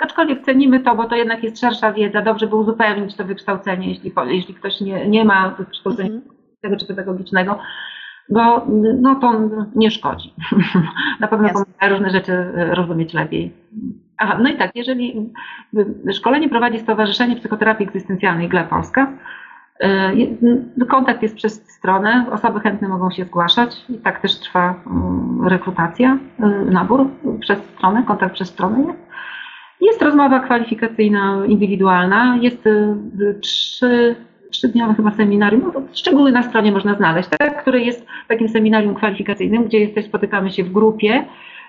[0.00, 4.12] Aczkolwiek cenimy to, bo to jednak jest szersza wiedza, dobrze by uzupełnić to wykształcenie, jeśli,
[4.26, 6.34] jeśli ktoś nie, nie ma wykształcenia mhm.
[6.60, 7.58] tego czy pedagogicznego
[8.32, 8.66] bo
[9.00, 9.32] no, to
[9.74, 10.34] nie szkodzi.
[11.20, 13.52] Na pewno pomaga różne rzeczy rozumieć lepiej.
[14.18, 15.32] Aha, no i tak, jeżeli
[16.12, 19.12] szkolenie prowadzi Stowarzyszenie Psychoterapii Egzystencjalnej GLE Polska,
[19.84, 25.48] y, kontakt jest przez stronę, osoby chętne mogą się zgłaszać i tak też trwa mm,
[25.48, 27.06] rekrutacja, y, nabór
[27.40, 29.12] przez stronę, kontakt przez stronę jest.
[29.80, 32.68] Jest rozmowa kwalifikacyjna, indywidualna, jest
[33.40, 34.16] trzy
[34.52, 39.64] trzydniowe chyba seminarium, no szczegóły na stronie można znaleźć, tak, które jest takim seminarium kwalifikacyjnym,
[39.64, 41.24] gdzie jesteś, spotykamy się w grupie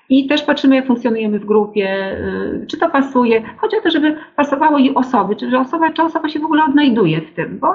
[0.09, 2.17] i też patrzymy, jak funkcjonujemy w grupie,
[2.63, 3.43] y, czy to pasuje.
[3.57, 6.63] Chodzi o to, żeby pasowało i osoby, czy, że osoba, czy osoba się w ogóle
[6.63, 7.67] odnajduje w tym, bo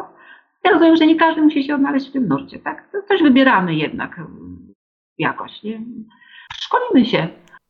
[0.65, 2.89] ja rozumiem, że nie każdy musi się odnaleźć w tym nurcie, tak?
[2.93, 4.21] To też wybieramy jednak
[5.19, 5.81] jakoś, nie?
[6.55, 7.29] Szkolimy się.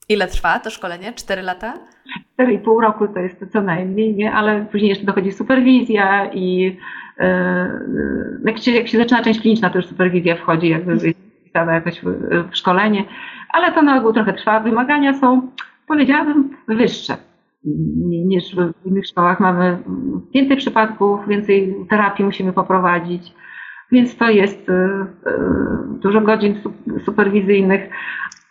[0.08, 1.12] Ile trwa to szkolenie?
[1.12, 1.74] Cztery lata?
[2.34, 4.32] Cztery i pół roku to jest to co najmniej, nie?
[4.32, 6.76] Ale później jeszcze dochodzi superwizja i
[8.44, 12.00] jak, się, jak się zaczyna część kliniczna, to już superwizja wchodzi, jakby jest wpisana jakoś
[12.00, 12.06] w,
[12.50, 13.04] w szkolenie
[13.48, 14.60] ale to na ogół trochę trwa.
[14.60, 15.50] Wymagania są,
[15.86, 17.16] powiedziałabym, wyższe
[18.04, 19.40] niż w innych szkołach.
[19.40, 19.78] Mamy
[20.34, 23.34] więcej przypadków, więcej terapii musimy poprowadzić,
[23.92, 24.72] więc to jest y,
[26.02, 26.60] dużo godzin
[27.04, 27.90] superwizyjnych,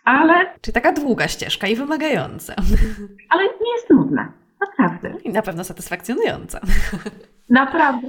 [0.04, 0.34] ale...
[0.60, 2.54] Czyli taka długa ścieżka i wymagająca.
[3.30, 5.20] Ale nie jest nudna, naprawdę.
[5.24, 6.60] I na pewno satysfakcjonująca.
[7.50, 8.08] Naprawdę.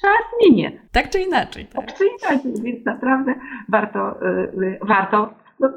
[0.00, 0.72] Czas minie.
[0.92, 1.66] Tak czy inaczej.
[1.66, 3.34] Tak, tak czy inaczej, więc naprawdę
[3.68, 4.22] warto,
[4.62, 5.68] y, warto no,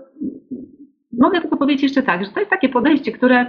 [1.20, 3.45] mogę tylko powiedzieć jeszcze tak, że to jest takie podejście, które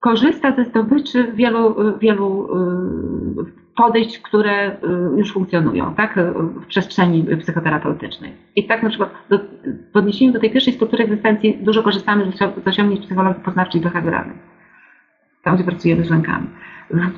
[0.00, 2.48] korzysta ze zdobyczy wielu, wielu
[3.38, 4.76] y, podejść, które y,
[5.16, 8.32] już funkcjonują tak, w przestrzeni psychoterapeutycznej.
[8.56, 9.38] I tak na przykład do,
[9.92, 12.32] w odniesieniu do tej pierwszej struktury egzystencji dużo korzystamy
[12.64, 14.36] z osiągnięć psychologii poznawczej i behawioralnej,
[15.42, 16.46] tam gdzie pracujemy z lękami.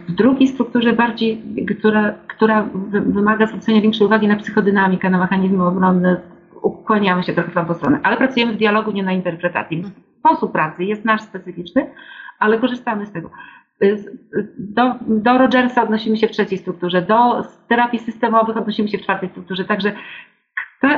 [0.08, 1.42] W drugiej strukturze bardziej,
[1.78, 6.20] która, która wymaga zwrócenia większej uwagi na psychodynamikę, na mechanizmy obronne,
[6.62, 9.84] ukłaniamy się trochę w tamtą stronę, ale pracujemy w dialogu, nie na interpretacji.
[10.18, 11.86] Sposób pracy jest nasz specyficzny,
[12.38, 13.30] ale korzystamy z tego.
[14.58, 19.28] Do, do Rogersa odnosimy się w trzeciej strukturze, do terapii systemowych odnosimy się w czwartej
[19.28, 19.92] strukturze, także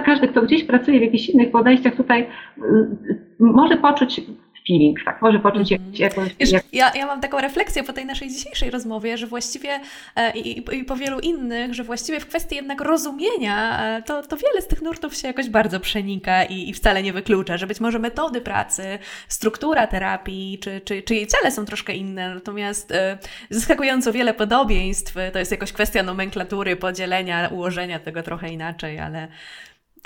[0.05, 2.63] każdy, kto gdzieś pracuje w jakichś innych podejściach, tutaj y,
[3.41, 4.21] może poczuć
[4.67, 5.23] feeling, tak?
[5.23, 6.01] Może poczuć mm -hmm.
[6.01, 6.35] jakąś...
[6.41, 6.65] Wiesz, jak...
[6.73, 9.81] ja, ja mam taką refleksję po tej naszej dzisiejszej rozmowie, że właściwie
[10.17, 14.37] e, i, i, po wielu innych, że właściwie w kwestii jednak rozumienia e, to, to
[14.37, 17.81] wiele z tych nurtów się jakoś bardzo przenika i, i wcale nie wyklucza, że być
[17.81, 18.99] może metody pracy,
[19.29, 23.19] struktura terapii czy, czy, czy jej cele są troszkę inne, natomiast e,
[23.51, 29.29] zaskakująco wiele podobieństw, to jest jakoś kwestia nomenklatury, podzielenia, ułożenia tego trochę inaczej, ale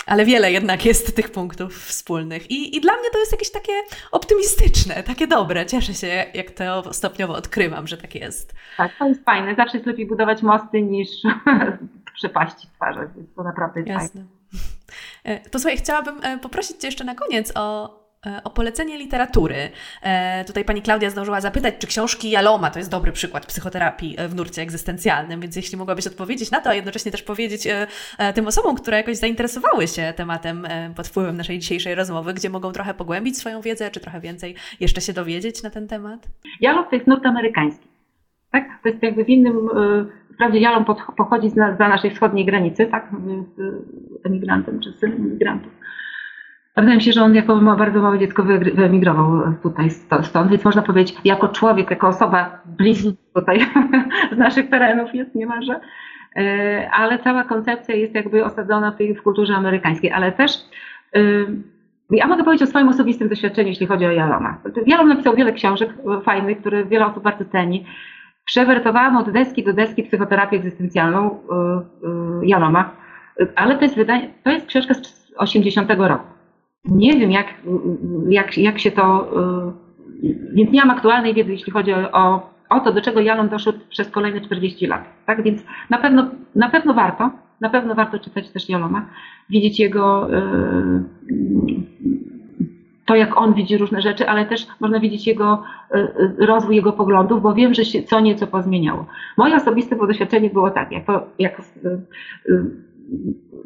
[0.05, 2.51] ale wiele jednak jest tych punktów wspólnych.
[2.51, 3.71] I, I dla mnie to jest jakieś takie
[4.11, 5.65] optymistyczne, takie dobre.
[5.65, 8.53] Cieszę się, jak to stopniowo odkrywam, że tak jest.
[8.77, 9.55] Tak, to jest fajne.
[9.55, 11.09] Zawsze jest lepiej budować mosty niż
[12.15, 12.67] przepaści
[13.15, 14.21] więc to naprawdę jest Jasne.
[14.21, 14.41] fajne.
[15.23, 18.00] E, posłuchaj, chciałabym e, poprosić Cię jeszcze na koniec o
[18.43, 19.55] o polecenie literatury.
[20.03, 24.27] E, tutaj pani Klaudia zdążyła zapytać, czy książki Jaloma to jest dobry przykład psychoterapii e,
[24.27, 27.67] w nurcie egzystencjalnym, więc jeśli mogłabyś odpowiedzieć na to, a jednocześnie też powiedzieć
[28.35, 32.93] tym osobom, które jakoś zainteresowały się tematem pod wpływem naszej dzisiejszej rozmowy, gdzie mogą trochę
[32.93, 36.27] pogłębić swoją wiedzę, czy trochę więcej jeszcze się dowiedzieć na ten temat?
[36.61, 37.87] Jalom to jest nurt amerykański.
[38.51, 38.65] Tak?
[38.83, 39.69] To jest jakby w innym,
[40.33, 40.85] wprawdzie Jalom
[41.17, 43.11] pochodzi z, na, z naszej wschodniej granicy, tak?
[44.23, 45.71] Emigrantem czy syn emigrantów
[46.75, 48.43] Wydaje mi się, że on jako bardzo małe dziecko
[48.73, 49.89] wyemigrował tutaj
[50.23, 53.59] stąd, więc można powiedzieć, jako człowiek, jako osoba bliska tutaj
[54.35, 55.79] z naszych terenów jest niemalże,
[56.35, 60.51] e, ale cała koncepcja jest jakby osadzona w tej w kulturze amerykańskiej, ale też
[61.15, 61.19] e,
[62.11, 64.57] ja mogę powiedzieć o swoim osobistym doświadczeniu, jeśli chodzi o Jaloma.
[64.87, 65.89] Jalom napisał wiele książek
[66.23, 67.85] fajnych, które wiele osób bardzo ceni.
[68.45, 71.81] Przewertowałam od deski do deski psychoterapię egzystencjalną e,
[72.43, 72.95] Jaloma,
[73.55, 76.40] ale to jest, wydanie, to jest książka z 80 roku.
[76.85, 77.47] Nie wiem, jak,
[78.29, 79.31] jak, jak się to.
[80.23, 83.79] Y, więc nie mam aktualnej wiedzy, jeśli chodzi o, o to, do czego Jalon doszedł
[83.89, 85.03] przez kolejne 40 lat.
[85.25, 89.05] Tak więc na pewno, na pewno warto, na pewno warto czytać też Jalona,
[89.49, 91.03] widzieć jego, y,
[93.05, 95.63] to jak on widzi różne rzeczy, ale też można widzieć jego
[95.95, 99.05] y, rozwój jego poglądów, bo wiem, że się co nieco pozmieniało.
[99.37, 101.05] Moje osobiste doświadczenie było takie, jak,
[101.39, 101.61] jak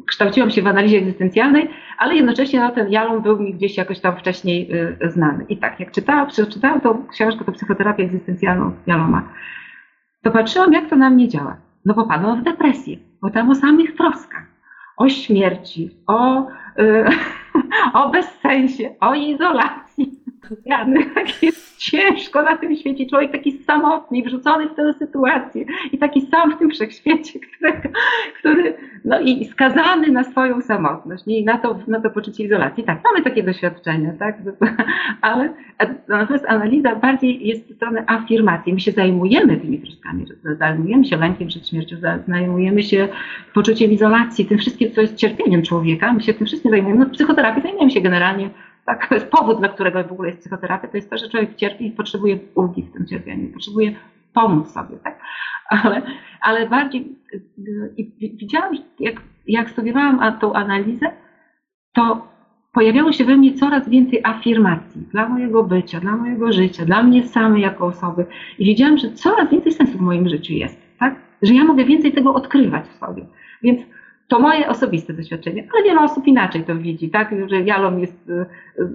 [0.06, 1.68] kształciłam się w analizie egzystencjalnej,
[1.98, 4.72] ale jednocześnie no, ten Jalon był mi gdzieś jakoś tam wcześniej
[5.04, 5.44] y, znany.
[5.48, 9.28] I tak, jak czytałam, przeczytałam tą książkę, tą psychoterapię egzystencjalną Jaloma,
[10.22, 11.56] to patrzyłam, jak to na mnie działa.
[11.84, 14.46] No popadłam w depresję, bo tam o samych troskach,
[14.96, 16.46] o śmierci, o,
[16.78, 17.04] y,
[18.00, 20.25] o bezsensie, o izolacji.
[20.66, 23.06] Rany, tak jest ciężko na tym świecie.
[23.06, 27.72] Człowiek taki samotny, wrzucony w tę sytuację i taki sam w tym wszechświecie, który,
[28.38, 28.74] który
[29.04, 32.84] no i skazany na swoją samotność i na to, na to poczucie izolacji.
[32.84, 34.36] Tak, mamy takie doświadczenia, tak?
[35.20, 35.54] ale
[36.08, 38.74] natomiast analiza bardziej jest z strony afirmacji.
[38.74, 40.26] My się zajmujemy tymi troskami,
[40.58, 41.96] zajmujemy się lękiem przed śmiercią,
[42.28, 43.08] zajmujemy się
[43.54, 46.12] poczuciem izolacji, tym wszystkim, co jest cierpieniem człowieka.
[46.12, 47.04] My się tym wszystkim zajmujemy.
[47.04, 48.50] No, psychoterapii zajmujemy się generalnie
[48.86, 51.56] tak, to jest powód, dla którego w ogóle jest psychoterapia, to jest to, że człowiek
[51.56, 53.94] cierpi i potrzebuje ulgi w tym cierpieniu, potrzebuje
[54.32, 55.20] pomóc sobie, tak?
[55.68, 56.02] Ale,
[56.40, 57.16] ale bardziej
[58.18, 59.14] widziałam, jak,
[59.46, 61.06] jak studiowałam tą analizę,
[61.92, 62.28] to
[62.72, 67.22] pojawiało się we mnie coraz więcej afirmacji dla mojego bycia, dla mojego życia, dla mnie
[67.22, 68.26] samej jako osoby.
[68.58, 71.14] I wiedziałam, że coraz więcej sensu w moim życiu jest, tak?
[71.42, 73.26] Że ja mogę więcej tego odkrywać w sobie.
[73.62, 73.80] Więc
[74.28, 77.34] to moje osobiste doświadczenie, ale wiele osób inaczej to widzi, tak?
[77.50, 78.88] Że jalom jest y, y,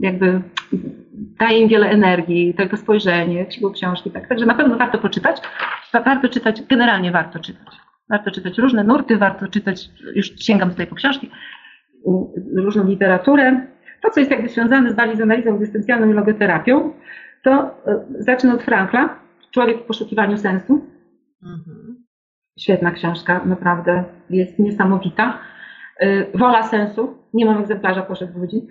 [0.00, 0.42] jakby
[1.38, 4.28] daje im wiele energii, tego spojrzenie, siłą książki, tak?
[4.28, 5.40] Także na pewno warto poczytać.
[5.92, 7.68] Warto czytać, generalnie warto czytać.
[8.10, 11.30] Warto czytać różne nurty, warto czytać, już sięgam tutaj po książki,
[12.56, 13.66] różną literaturę.
[14.02, 16.92] To, co jest jakby związane z bardziej z analizą egzystencjalną i logoterapią,
[17.42, 17.74] to
[18.18, 20.86] y, zacznę od Frankla, Człowiek w poszukiwaniu sensu.
[21.42, 22.04] Mhm.
[22.58, 24.04] Świetna książka, naprawdę
[24.36, 25.38] jest niesamowita.
[26.02, 28.66] Y, Wola sensu, nie mam egzemplarza, proszę ludzi.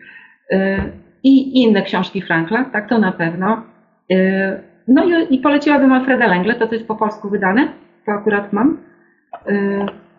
[0.51, 0.57] Y,
[1.23, 3.63] I inne książki Frankla, tak to na pewno.
[4.11, 7.67] Y, no i, poleciłabym Alfreda Lengle, to co jest po polsku wydane,
[8.05, 8.77] to akurat mam.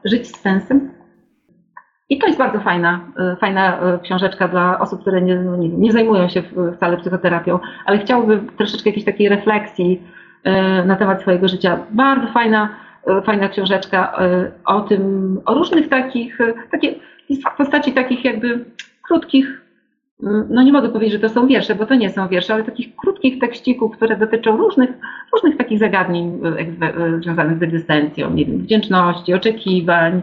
[0.05, 0.90] Żyć z sensem.
[2.09, 3.01] I to jest bardzo fajna,
[3.40, 6.43] fajna książeczka dla osób, które nie, no nie, nie zajmują się
[6.76, 10.03] wcale psychoterapią, ale chciałyby troszeczkę jakiejś takiej refleksji
[10.86, 11.78] na temat swojego życia.
[11.90, 12.68] Bardzo fajna
[13.24, 16.94] fajna książeczka e, o tym, o różnych takich, e, takie,
[17.30, 18.64] w postaci takich jakby
[19.03, 19.62] krótkich,
[20.50, 22.96] no nie mogę powiedzieć, że to są wiersze, bo to nie są wiersze, ale takich
[22.96, 24.90] krótkich tekścików, które dotyczą różnych,
[25.32, 26.40] różnych takich zagadnień
[27.20, 30.22] związanych z egzystencją, nie wiem, wdzięczności, oczekiwań,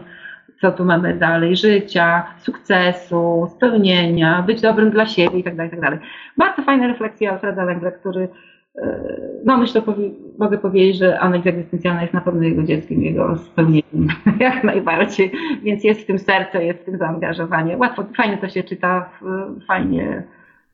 [0.60, 5.56] co tu mamy dalej, życia, sukcesu, spełnienia, być dobrym dla siebie itd.
[5.56, 5.90] Tak itd.
[5.90, 6.00] Tak
[6.36, 8.28] Bardzo fajne refleksje Alfreda Lengra, który
[9.44, 14.08] no myślę, powie, mogę powiedzieć, że analiza egzystencjalna jest na pewno jego dzieckiem, jego spełnieniem,
[14.40, 17.76] jak najbardziej, więc jest w tym serce, jest w tym zaangażowanie.
[17.76, 19.10] Łatwo, fajnie to się czyta,
[19.68, 20.22] fajnie,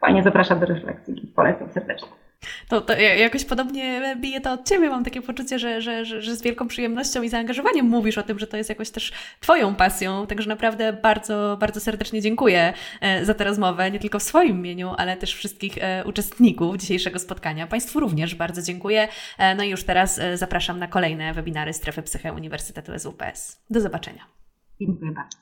[0.00, 1.32] fajnie zaprasza do refleksji.
[1.36, 2.25] Polecam serdecznie.
[2.68, 4.90] To, to jakoś podobnie bije to od Ciebie.
[4.90, 8.38] Mam takie poczucie, że, że, że, że z wielką przyjemnością i zaangażowaniem mówisz o tym,
[8.38, 10.26] że to jest jakoś też Twoją pasją.
[10.26, 14.94] Także naprawdę bardzo, bardzo serdecznie dziękuję e, za tę rozmowę, nie tylko w swoim imieniu,
[14.98, 17.66] ale też wszystkich e, uczestników dzisiejszego spotkania.
[17.66, 19.08] Państwu również bardzo dziękuję.
[19.38, 23.60] E, no i już teraz zapraszam na kolejne webinary Strefy Psyche Uniwersytetu SWPS.
[23.70, 24.26] Do zobaczenia.
[24.80, 25.36] Dziękuję bardzo.